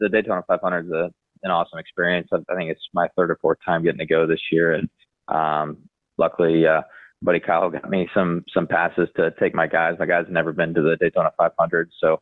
the 0.00 0.08
Daytona 0.08 0.42
500 0.46 0.86
is 0.86 0.90
a, 0.90 1.10
an 1.44 1.50
awesome 1.52 1.78
experience. 1.78 2.28
I, 2.32 2.38
think 2.54 2.70
it's 2.70 2.88
my 2.92 3.08
third 3.16 3.30
or 3.30 3.38
fourth 3.40 3.58
time 3.64 3.84
getting 3.84 3.98
to 3.98 4.06
go 4.06 4.26
this 4.26 4.42
year, 4.50 4.72
and 4.72 4.88
um, 5.28 5.78
luckily, 6.18 6.66
uh, 6.66 6.82
buddy 7.22 7.38
Kyle 7.38 7.70
got 7.70 7.88
me 7.88 8.08
some 8.12 8.44
some 8.52 8.66
passes 8.66 9.08
to 9.14 9.30
take 9.38 9.54
my 9.54 9.68
guys. 9.68 9.94
My 9.98 10.06
guys 10.06 10.24
have 10.24 10.32
never 10.32 10.52
been 10.52 10.74
to 10.74 10.82
the 10.82 10.96
Daytona 10.96 11.30
500, 11.38 11.90
so 12.00 12.20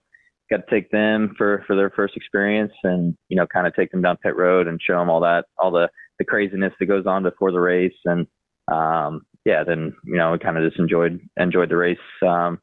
got 0.50 0.66
to 0.66 0.70
take 0.70 0.90
them 0.90 1.34
for 1.37 1.64
for 1.66 1.76
their 1.76 1.90
first 1.90 2.16
experience, 2.16 2.72
and 2.84 3.16
you 3.28 3.37
know, 3.37 3.46
kind 3.46 3.66
of 3.66 3.74
take 3.74 3.90
them 3.90 4.02
down 4.02 4.16
pit 4.18 4.37
road 4.37 4.66
and 4.66 4.80
show 4.82 4.98
them 4.98 5.11
all 5.11 5.20
that 5.20 5.46
all 5.58 5.70
the 5.70 5.88
the 6.18 6.24
craziness 6.24 6.72
that 6.78 6.87
goes 6.87 7.06
on 7.06 7.22
before 7.22 7.52
the 7.52 7.61
race, 7.61 7.92
and 8.04 8.26
um, 8.72 9.22
yeah, 9.44 9.64
then 9.64 9.94
you 10.04 10.16
know, 10.16 10.32
we 10.32 10.38
kind 10.38 10.58
of 10.58 10.68
just 10.68 10.80
enjoyed 10.80 11.20
enjoyed 11.38 11.70
the 11.70 11.76
race 11.76 11.98
um, 12.26 12.58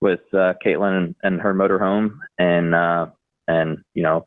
with 0.00 0.20
uh, 0.32 0.54
Caitlin 0.64 0.96
and, 0.96 1.16
and 1.22 1.40
her 1.40 1.54
motorhome, 1.54 2.18
and 2.38 2.74
uh, 2.74 3.06
and 3.48 3.78
you 3.94 4.02
know, 4.02 4.24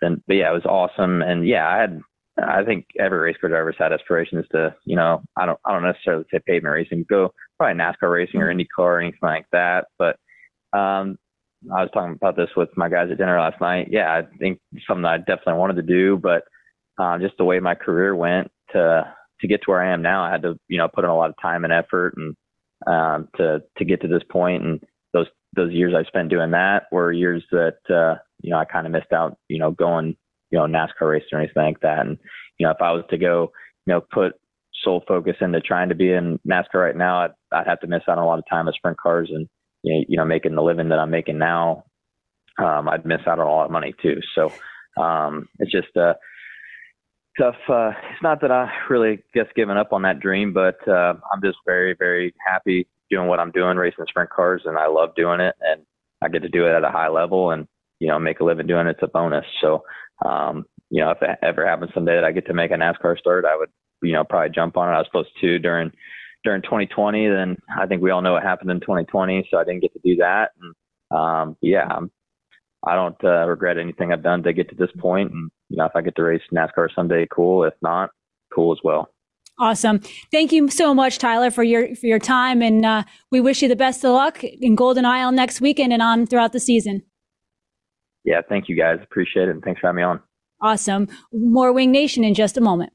then 0.00 0.22
but 0.26 0.34
yeah, 0.34 0.50
it 0.50 0.54
was 0.54 0.66
awesome, 0.66 1.22
and 1.22 1.46
yeah, 1.46 1.68
I 1.68 1.78
had 1.78 2.00
I 2.38 2.64
think 2.64 2.86
every 2.98 3.18
race 3.18 3.36
car 3.40 3.50
driver's 3.50 3.76
had 3.78 3.92
aspirations 3.92 4.46
to, 4.52 4.74
you 4.84 4.96
know, 4.96 5.22
I 5.36 5.44
don't, 5.44 5.58
I 5.64 5.72
don't 5.72 5.82
necessarily 5.82 6.24
say 6.32 6.40
pavement 6.46 6.72
racing, 6.72 7.04
go 7.08 7.32
probably 7.58 7.78
NASCAR 7.78 8.10
racing 8.10 8.40
or 8.40 8.52
IndyCar 8.52 8.66
or 8.78 9.00
anything 9.00 9.18
like 9.22 9.46
that. 9.52 9.86
But 9.98 10.16
um, 10.76 11.18
I 11.74 11.82
was 11.82 11.90
talking 11.92 12.14
about 12.14 12.36
this 12.36 12.50
with 12.56 12.70
my 12.76 12.88
guys 12.88 13.08
at 13.10 13.18
dinner 13.18 13.38
last 13.38 13.60
night. 13.60 13.88
Yeah, 13.90 14.12
I 14.12 14.22
think 14.38 14.58
something 14.86 15.04
I 15.04 15.18
definitely 15.18 15.54
wanted 15.54 15.76
to 15.76 15.82
do, 15.82 16.16
but 16.16 16.44
uh, 16.98 17.18
just 17.18 17.36
the 17.38 17.44
way 17.44 17.60
my 17.60 17.74
career 17.74 18.14
went 18.16 18.50
to 18.72 19.14
to 19.40 19.48
get 19.48 19.62
to 19.62 19.70
where 19.70 19.82
I 19.82 19.92
am 19.92 20.02
now, 20.02 20.22
I 20.22 20.30
had 20.30 20.42
to, 20.42 20.56
you 20.68 20.78
know, 20.78 20.88
put 20.88 21.04
in 21.04 21.10
a 21.10 21.16
lot 21.16 21.30
of 21.30 21.36
time 21.42 21.64
and 21.64 21.72
effort 21.72 22.14
and 22.16 22.36
um, 22.86 23.28
to 23.36 23.62
to 23.78 23.84
get 23.84 24.00
to 24.02 24.08
this 24.08 24.22
point. 24.30 24.64
And 24.64 24.80
those 25.12 25.26
those 25.54 25.72
years 25.72 25.94
I 25.94 26.04
spent 26.04 26.30
doing 26.30 26.52
that 26.52 26.84
were 26.90 27.12
years 27.12 27.44
that 27.50 27.78
uh, 27.90 28.18
you 28.40 28.50
know 28.50 28.58
I 28.58 28.64
kind 28.64 28.86
of 28.86 28.92
missed 28.92 29.12
out, 29.12 29.36
you 29.48 29.58
know, 29.58 29.70
going 29.70 30.16
you 30.52 30.58
know, 30.58 30.66
NASCAR 30.66 31.10
race 31.10 31.24
or 31.32 31.40
anything 31.40 31.64
like 31.64 31.80
that. 31.80 32.06
And, 32.06 32.18
you 32.58 32.66
know, 32.66 32.70
if 32.70 32.80
I 32.80 32.92
was 32.92 33.04
to 33.10 33.18
go, 33.18 33.50
you 33.86 33.94
know, 33.94 34.02
put 34.12 34.34
sole 34.84 35.02
focus 35.08 35.36
into 35.40 35.60
trying 35.60 35.88
to 35.88 35.94
be 35.94 36.12
in 36.12 36.38
NASCAR 36.46 36.74
right 36.74 36.96
now, 36.96 37.22
I'd, 37.24 37.30
I'd 37.50 37.66
have 37.66 37.80
to 37.80 37.86
miss 37.86 38.02
out 38.08 38.18
on 38.18 38.24
a 38.24 38.26
lot 38.26 38.38
of 38.38 38.44
time 38.48 38.66
with 38.66 38.74
sprint 38.76 38.98
cars 38.98 39.30
and, 39.34 39.48
you 39.82 40.16
know, 40.16 40.24
making 40.24 40.54
the 40.54 40.62
living 40.62 40.88
that 40.90 40.98
I'm 40.98 41.10
making 41.10 41.38
now. 41.38 41.84
Um, 42.58 42.88
I'd 42.88 43.06
miss 43.06 43.20
out 43.26 43.38
on 43.38 43.46
a 43.46 43.50
lot 43.50 43.64
of 43.64 43.70
money 43.70 43.94
too. 44.02 44.20
So, 44.34 44.52
um, 45.02 45.48
it's 45.58 45.72
just, 45.72 45.96
uh, 45.96 46.14
tough. 47.38 47.56
Uh, 47.68 47.92
it's 48.10 48.22
not 48.22 48.42
that 48.42 48.50
I 48.50 48.70
really 48.90 49.20
guess 49.34 49.46
given 49.56 49.76
up 49.78 49.92
on 49.92 50.02
that 50.02 50.20
dream, 50.20 50.52
but, 50.52 50.76
uh, 50.86 51.14
I'm 51.32 51.42
just 51.42 51.58
very, 51.66 51.94
very 51.98 52.34
happy 52.46 52.86
doing 53.10 53.26
what 53.26 53.40
I'm 53.40 53.50
doing, 53.52 53.76
racing 53.76 54.04
sprint 54.08 54.30
cars, 54.30 54.62
and 54.66 54.78
I 54.78 54.86
love 54.86 55.14
doing 55.14 55.40
it. 55.40 55.54
And 55.60 55.82
I 56.22 56.28
get 56.28 56.42
to 56.42 56.48
do 56.48 56.66
it 56.66 56.74
at 56.74 56.84
a 56.84 56.90
high 56.90 57.08
level 57.08 57.50
and, 57.50 57.66
you 58.00 58.08
know, 58.08 58.18
make 58.18 58.40
a 58.40 58.44
living 58.44 58.66
doing 58.66 58.86
it. 58.86 58.90
It's 58.90 59.02
a 59.02 59.08
bonus. 59.08 59.46
So, 59.60 59.82
um, 60.24 60.64
you 60.90 61.02
know, 61.02 61.10
if 61.10 61.22
it 61.22 61.38
ever 61.42 61.66
happens 61.66 61.90
someday 61.94 62.16
that 62.16 62.24
I 62.24 62.32
get 62.32 62.46
to 62.46 62.54
make 62.54 62.70
a 62.70 62.74
NASCAR 62.74 63.18
start, 63.18 63.44
I 63.46 63.56
would, 63.56 63.70
you 64.02 64.12
know, 64.12 64.24
probably 64.24 64.50
jump 64.54 64.76
on 64.76 64.88
it. 64.88 64.92
I 64.92 64.98
was 64.98 65.06
supposed 65.06 65.30
to 65.40 65.58
during 65.58 65.90
during 66.44 66.62
2020. 66.62 67.28
Then 67.28 67.56
I 67.78 67.86
think 67.86 68.02
we 68.02 68.10
all 68.10 68.22
know 68.22 68.32
what 68.32 68.42
happened 68.42 68.70
in 68.70 68.80
2020, 68.80 69.48
so 69.50 69.58
I 69.58 69.64
didn't 69.64 69.80
get 69.80 69.92
to 69.94 70.00
do 70.04 70.16
that. 70.16 70.50
And 70.60 71.18
um, 71.18 71.56
yeah, 71.60 71.86
I'm, 71.88 72.10
I 72.86 72.94
don't 72.94 73.16
uh, 73.24 73.46
regret 73.46 73.78
anything 73.78 74.12
I've 74.12 74.22
done 74.22 74.42
to 74.42 74.52
get 74.52 74.68
to 74.70 74.74
this 74.74 74.90
point. 74.98 75.32
And 75.32 75.50
you 75.68 75.76
know, 75.76 75.84
if 75.84 75.92
I 75.94 76.02
get 76.02 76.16
to 76.16 76.22
race 76.22 76.42
NASCAR 76.52 76.88
someday, 76.94 77.26
cool. 77.32 77.64
If 77.64 77.74
not, 77.82 78.10
cool 78.54 78.72
as 78.72 78.78
well. 78.82 79.08
Awesome. 79.58 80.00
Thank 80.32 80.50
you 80.50 80.68
so 80.70 80.94
much, 80.94 81.18
Tyler, 81.18 81.50
for 81.50 81.62
your 81.62 81.94
for 81.94 82.06
your 82.06 82.18
time, 82.18 82.62
and 82.62 82.84
uh, 82.84 83.04
we 83.30 83.40
wish 83.40 83.62
you 83.62 83.68
the 83.68 83.76
best 83.76 84.02
of 84.04 84.12
luck 84.12 84.42
in 84.42 84.74
Golden 84.74 85.04
Isle 85.04 85.30
next 85.30 85.60
weekend 85.60 85.92
and 85.92 86.02
on 86.02 86.26
throughout 86.26 86.52
the 86.52 86.60
season 86.60 87.02
yeah, 88.24 88.40
thank 88.48 88.68
you 88.68 88.76
guys. 88.76 88.98
Appreciate 89.02 89.48
it. 89.48 89.50
And 89.50 89.62
thanks 89.62 89.80
for 89.80 89.88
having 89.88 89.98
me 89.98 90.02
on. 90.02 90.20
Awesome. 90.60 91.08
More 91.32 91.72
Wing 91.72 91.90
Nation 91.90 92.24
in 92.24 92.34
just 92.34 92.56
a 92.56 92.60
moment. 92.60 92.92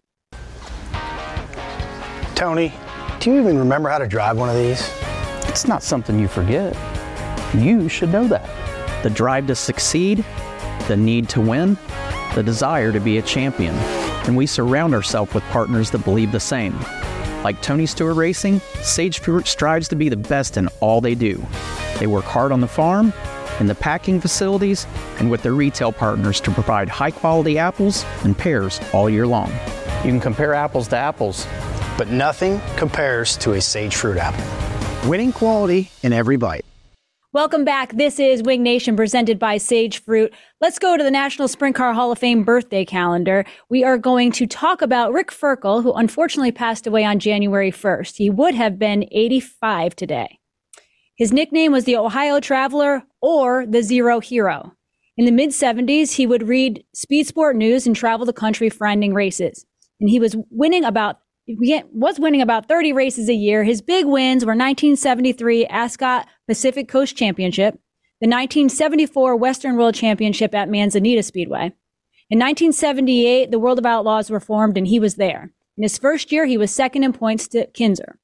Tony, 2.36 2.72
do 3.28 3.34
you 3.34 3.42
even 3.42 3.60
remember 3.60 3.90
how 3.90 3.98
to 3.98 4.08
drive 4.08 4.38
one 4.38 4.48
of 4.48 4.56
these? 4.56 4.90
It's 5.50 5.68
not 5.68 5.84
something 5.84 6.18
you 6.18 6.30
forget. 6.30 6.74
You 7.54 7.90
should 7.90 8.10
know 8.10 8.26
that. 8.30 9.04
The 9.04 9.10
drive 9.10 9.48
to 9.48 9.56
succeed, 9.56 10.24
the 10.88 10.96
need 10.96 11.28
to 11.30 11.42
win, 11.42 11.78
the 12.36 12.42
desire 12.42 12.94
to 12.94 13.02
be 13.02 13.18
a 13.18 13.22
champion, 13.22 13.76
and 14.28 14.38
we 14.38 14.46
surround 14.46 14.94
ourselves 14.94 15.34
with 15.34 15.44
partners 15.46 15.92
that 15.92 16.06
believe 16.06 16.32
the 16.32 16.40
same. 16.40 16.80
Like 17.44 17.62
Tony 17.62 17.86
Stewart 17.86 18.16
Racing, 18.16 18.62
Sage 18.82 19.20
Fruit 19.20 19.46
strives 19.46 19.90
to 19.90 19.98
be 19.98 20.08
the 20.08 20.16
best 20.16 20.56
in 20.56 20.70
all 20.80 21.02
they 21.02 21.14
do. 21.14 21.46
They 22.00 22.08
work 22.08 22.24
hard 22.24 22.54
on 22.54 22.62
the 22.62 22.68
farm, 22.68 23.12
in 23.60 23.68
the 23.68 23.76
packing 23.76 24.22
facilities, 24.22 24.88
and 25.20 25.30
with 25.30 25.44
their 25.44 25.54
retail 25.54 25.92
partners 25.92 26.40
to 26.40 26.52
provide 26.52 26.88
high 26.88 27.12
quality 27.12 27.58
apples 27.60 28.06
and 28.24 28.38
pears 28.38 28.80
all 28.94 29.10
year 29.10 29.28
long. 29.28 29.52
You 30.06 30.12
can 30.12 30.22
compare 30.22 30.54
apples 30.54 30.88
to 30.90 30.96
apples, 30.96 31.46
but 31.98 32.10
nothing 32.10 32.62
compares 32.76 33.36
to 33.38 33.54
a 33.54 33.62
Sage 33.62 33.96
Fruit 33.96 34.18
apple. 34.18 35.10
Winning 35.10 35.34
quality 35.34 35.90
in 36.04 36.14
every 36.14 36.38
bite. 36.38 36.66
Welcome 37.34 37.66
back. 37.66 37.94
This 37.94 38.20
is 38.20 38.42
Wing 38.42 38.64
Nation 38.64 38.96
presented 38.96 39.38
by 39.38 39.58
Sage 39.58 40.02
Fruit. 40.02 40.34
Let's 40.62 40.80
go 40.80 40.96
to 40.96 41.04
the 41.04 41.12
National 41.12 41.48
Sprint 41.48 41.76
Car 41.76 41.94
Hall 41.94 42.12
of 42.12 42.18
Fame 42.18 42.44
birthday 42.44 42.86
calendar. 42.86 43.46
We 43.70 43.84
are 43.84 43.98
going 43.98 44.32
to 44.32 44.48
talk 44.48 44.82
about 44.82 45.12
Rick 45.12 45.32
Ferkel, 45.32 45.84
who 45.84 45.94
unfortunately 45.94 46.52
passed 46.52 46.88
away 46.88 47.04
on 47.04 47.20
January 47.20 47.72
1st. 47.72 48.16
He 48.16 48.30
would 48.30 48.56
have 48.56 48.80
been 48.80 49.08
85 49.12 49.96
today. 49.96 50.40
His 51.16 51.34
nickname 51.34 51.72
was 51.72 51.84
the 51.84 51.98
Ohio 51.98 52.40
Traveler 52.40 53.04
or 53.22 53.66
the 53.66 53.84
Zero 53.84 54.20
Hero. 54.20 54.74
In 55.18 55.26
the 55.26 55.32
mid 55.32 55.50
70s, 55.50 56.14
he 56.14 56.26
would 56.26 56.48
read 56.48 56.84
Speed 56.96 57.28
Sport 57.28 57.56
News 57.56 57.86
and 57.86 57.96
travel 57.96 58.26
the 58.26 58.34
country 58.34 58.70
finding 58.70 59.14
races. 59.14 59.66
And 60.00 60.10
he 60.10 60.20
was 60.20 60.36
winning 60.50 60.86
about 60.86 61.18
was 61.48 62.20
winning 62.20 62.42
about 62.42 62.68
30 62.68 62.94
races 62.94 63.30
a 63.30 63.34
year. 63.34 63.64
His 63.64 63.82
big 63.82 64.06
wins 64.06 64.44
were 64.44 64.52
1973 64.52 65.66
Ascot 65.68 66.28
Pacific 66.48 66.88
Coast 66.88 67.16
Championship, 67.16 67.76
the 68.20 68.28
1974 68.28 69.36
Western 69.36 69.78
World 69.78 69.96
Championship 69.96 70.54
at 70.54 70.70
Manzanita 70.70 71.24
Speedway. 71.24 71.74
In 72.30 72.40
1978, 72.40 73.52
the 73.52 73.60
World 73.60 73.80
of 73.80 73.86
Outlaws 73.86 74.30
were 74.30 74.42
formed 74.42 74.78
and 74.78 74.88
he 74.88 75.00
was 75.00 75.16
there. 75.16 75.54
In 75.78 75.84
his 75.84 75.98
first 75.98 76.32
year, 76.32 76.46
he 76.46 76.58
was 76.58 76.72
second 76.72 77.04
in 77.04 77.14
points 77.14 77.48
to 77.50 77.68
Kinser. 77.68 78.16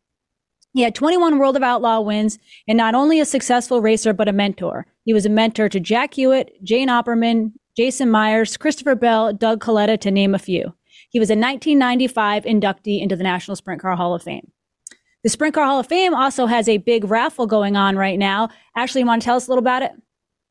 He 0.73 0.81
had 0.81 0.95
21 0.95 1.38
World 1.38 1.55
of 1.55 1.63
Outlaw 1.63 2.01
wins 2.01 2.39
and 2.67 2.77
not 2.77 2.95
only 2.95 3.19
a 3.19 3.25
successful 3.25 3.79
racer, 3.79 4.12
but 4.12 4.27
a 4.27 4.33
mentor. 4.33 4.88
He 5.05 5.13
was 5.13 5.25
a 5.25 5.29
mentor 5.29 5.69
to 5.69 5.79
Jack 5.79 6.15
Hewitt, 6.15 6.51
Jay 6.63 6.86
Opperman, 6.86 7.53
Jason 7.77 8.09
Myers, 8.09 8.57
Christopher 8.57 8.95
Bell, 8.95 9.33
Doug 9.33 9.62
Coletta, 9.63 9.99
to 10.01 10.12
name 10.12 10.36
a 10.36 10.39
few. 10.39 10.73
He 11.13 11.19
was 11.19 11.30
a 11.30 11.38
1995 11.38 12.43
inductee 12.43 13.02
into 13.02 13.15
the 13.15 13.23
National 13.23 13.56
Sprint 13.56 13.82
Car 13.82 13.95
Hall 13.95 14.13
of 14.15 14.23
Fame. 14.23 14.52
The 15.23 15.30
Sprint 15.30 15.54
Car 15.54 15.65
Hall 15.65 15.80
of 15.80 15.88
Fame 15.88 16.15
also 16.15 16.47
has 16.47 16.67
a 16.67 16.80
big 16.80 17.06
raffle 17.06 17.45
going 17.45 17.78
on 17.78 17.95
right 17.95 18.17
now. 18.17 18.49
Ashley, 18.76 19.02
you 19.02 19.08
want 19.08 19.21
to 19.21 19.26
tell 19.26 19.36
us 19.36 19.45
a 19.47 19.52
little 19.52 19.62
about 19.62 19.84
it? 19.84 19.91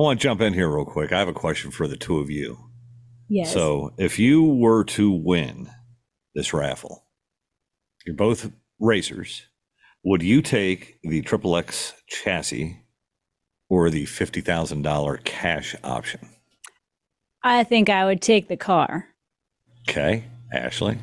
want 0.00 0.20
to 0.20 0.22
jump 0.22 0.40
in 0.40 0.54
here 0.54 0.68
real 0.68 0.84
quick. 0.84 1.12
I 1.12 1.18
have 1.18 1.26
a 1.26 1.32
question 1.32 1.72
for 1.72 1.88
the 1.88 1.96
two 1.96 2.18
of 2.18 2.30
you. 2.30 2.67
Yes. 3.28 3.52
So, 3.52 3.92
if 3.98 4.18
you 4.18 4.42
were 4.42 4.84
to 4.84 5.10
win 5.10 5.68
this 6.34 6.52
raffle, 6.52 7.04
you're 8.06 8.16
both 8.16 8.50
racers. 8.80 9.46
Would 10.04 10.22
you 10.22 10.40
take 10.40 10.98
the 11.02 11.20
Triple 11.22 11.56
X 11.56 11.94
chassis 12.08 12.80
or 13.68 13.90
the 13.90 14.06
fifty 14.06 14.40
thousand 14.40 14.82
dollar 14.82 15.18
cash 15.18 15.74
option? 15.84 16.20
I 17.42 17.64
think 17.64 17.90
I 17.90 18.06
would 18.06 18.22
take 18.22 18.48
the 18.48 18.56
car. 18.56 19.06
Okay, 19.88 20.24
Ashley. 20.52 20.98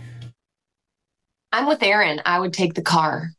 I'm 1.51 1.67
with 1.67 1.83
Erin. 1.83 2.21
I 2.25 2.39
would 2.39 2.53
take 2.53 2.73
the 2.73 2.81
car. 2.81 3.29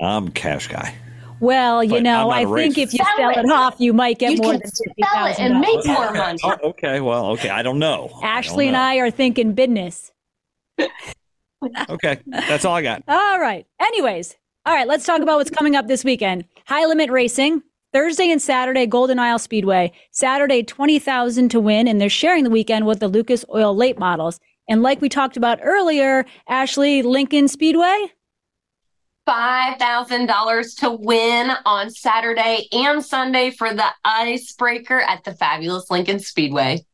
I'm 0.00 0.28
cash 0.30 0.68
guy. 0.68 0.94
Well, 1.42 1.82
you 1.82 1.90
But 1.90 2.02
know, 2.04 2.30
I'm 2.30 2.38
I 2.38 2.44
not 2.44 2.52
a 2.52 2.62
think 2.62 2.78
if 2.78 2.92
you 2.92 2.98
Sell 2.98 3.16
sell 3.16 3.30
it. 3.30 3.38
it 3.38 3.50
off, 3.50 3.74
you 3.80 3.92
might 3.92 4.20
get 4.20 4.30
You 4.30 4.36
more 4.38 4.52
can 4.52 4.60
than 4.60 4.70
sell 4.70 5.26
it 5.26 5.40
and 5.40 5.58
make 5.58 5.84
more 5.84 6.12
money. 6.12 6.38
Oh, 6.44 6.56
okay, 6.70 7.00
well, 7.00 7.26
okay. 7.32 7.48
I 7.50 7.62
don't 7.62 7.80
know. 7.80 8.06
I 8.06 8.08
don't 8.10 8.24
Ashley 8.24 8.68
and. 8.68 8.76
I 8.76 8.96
are 8.98 9.10
thinking 9.10 9.52
business. 9.52 10.12
Okay, 11.90 12.18
that's 12.26 12.64
all 12.64 12.74
I 12.76 12.82
got. 12.82 13.02
All 13.08 13.40
right. 13.40 13.66
Anyways, 13.80 14.36
all 14.66 14.74
right, 14.74 14.86
let's 14.86 15.04
talk 15.04 15.20
about 15.20 15.38
what's 15.38 15.50
coming 15.50 15.74
up 15.74 15.88
this 15.88 16.04
weekend. 16.04 16.44
High 16.66 16.86
limit 16.86 17.10
racing. 17.10 17.62
Thursday 17.92 18.30
and 18.30 18.40
Saturday, 18.40 18.86
Golden 18.86 19.18
Isle 19.18 19.38
Speedway. 19.40 19.92
Saturday, 20.12 20.62
20,000 20.62 21.48
to 21.50 21.60
win, 21.60 21.86
and 21.88 22.00
they're 22.00 22.08
sharing 22.08 22.44
the 22.44 22.50
weekend 22.50 22.86
with 22.86 23.00
the 23.00 23.08
Lucas 23.08 23.44
Oil 23.52 23.76
late 23.76 23.98
models. 23.98 24.40
And 24.68 24.80
like 24.82 25.00
we 25.00 25.08
talked 25.08 25.36
about 25.36 25.58
earlier, 25.62 26.24
Ashley, 26.48 27.02
Lincoln 27.02 27.48
Speedway. 27.48 28.12
$5,000 29.28 30.80
to 30.80 30.90
win 30.90 31.52
on 31.64 31.90
Saturday 31.90 32.68
and 32.72 33.04
Sunday 33.04 33.50
for 33.50 33.72
the 33.72 33.86
icebreaker 34.04 35.00
at 35.00 35.24
the 35.24 35.32
fabulous 35.32 35.90
Lincoln 35.90 36.18
Speedway. 36.18 36.84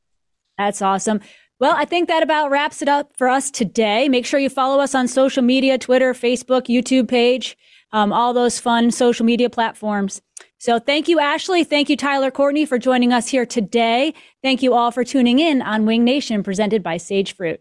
That's 0.59 0.83
awesome. 0.83 1.21
Well, 1.61 1.75
I 1.77 1.85
think 1.85 2.09
that 2.09 2.23
about 2.23 2.51
wraps 2.51 2.83
it 2.83 2.89
up 2.89 3.13
for 3.17 3.29
us 3.29 3.51
today. 3.51 4.09
Make 4.09 4.27
sure 4.27 4.39
you 4.39 4.51
follow 4.51 4.81
us 4.81 4.95
on 4.95 5.09
social 5.09 5.43
media 5.43 5.79
Twitter, 5.79 6.13
Facebook, 6.13 6.67
YouTube 6.67 7.09
page, 7.09 7.57
um, 7.93 8.13
all 8.13 8.33
those 8.33 8.61
fun 8.61 8.91
social 8.91 9.25
media 9.25 9.51
platforms. 9.51 10.21
So 10.59 10.79
thank 10.79 11.09
you, 11.09 11.19
Ashley. 11.21 11.65
Thank 11.65 11.89
you, 11.89 11.97
Tyler 11.97 12.31
Courtney, 12.31 12.65
for 12.65 12.79
joining 12.79 13.13
us 13.13 13.29
here 13.29 13.47
today. 13.47 14.13
Thank 14.43 14.63
you 14.63 14.75
all 14.75 14.91
for 14.91 15.05
tuning 15.05 15.39
in 15.39 15.63
on 15.63 15.87
Wing 15.87 16.05
Nation, 16.05 16.43
presented 16.43 16.83
by 16.83 16.97
Sage 16.97 17.35
Fruit. 17.35 17.61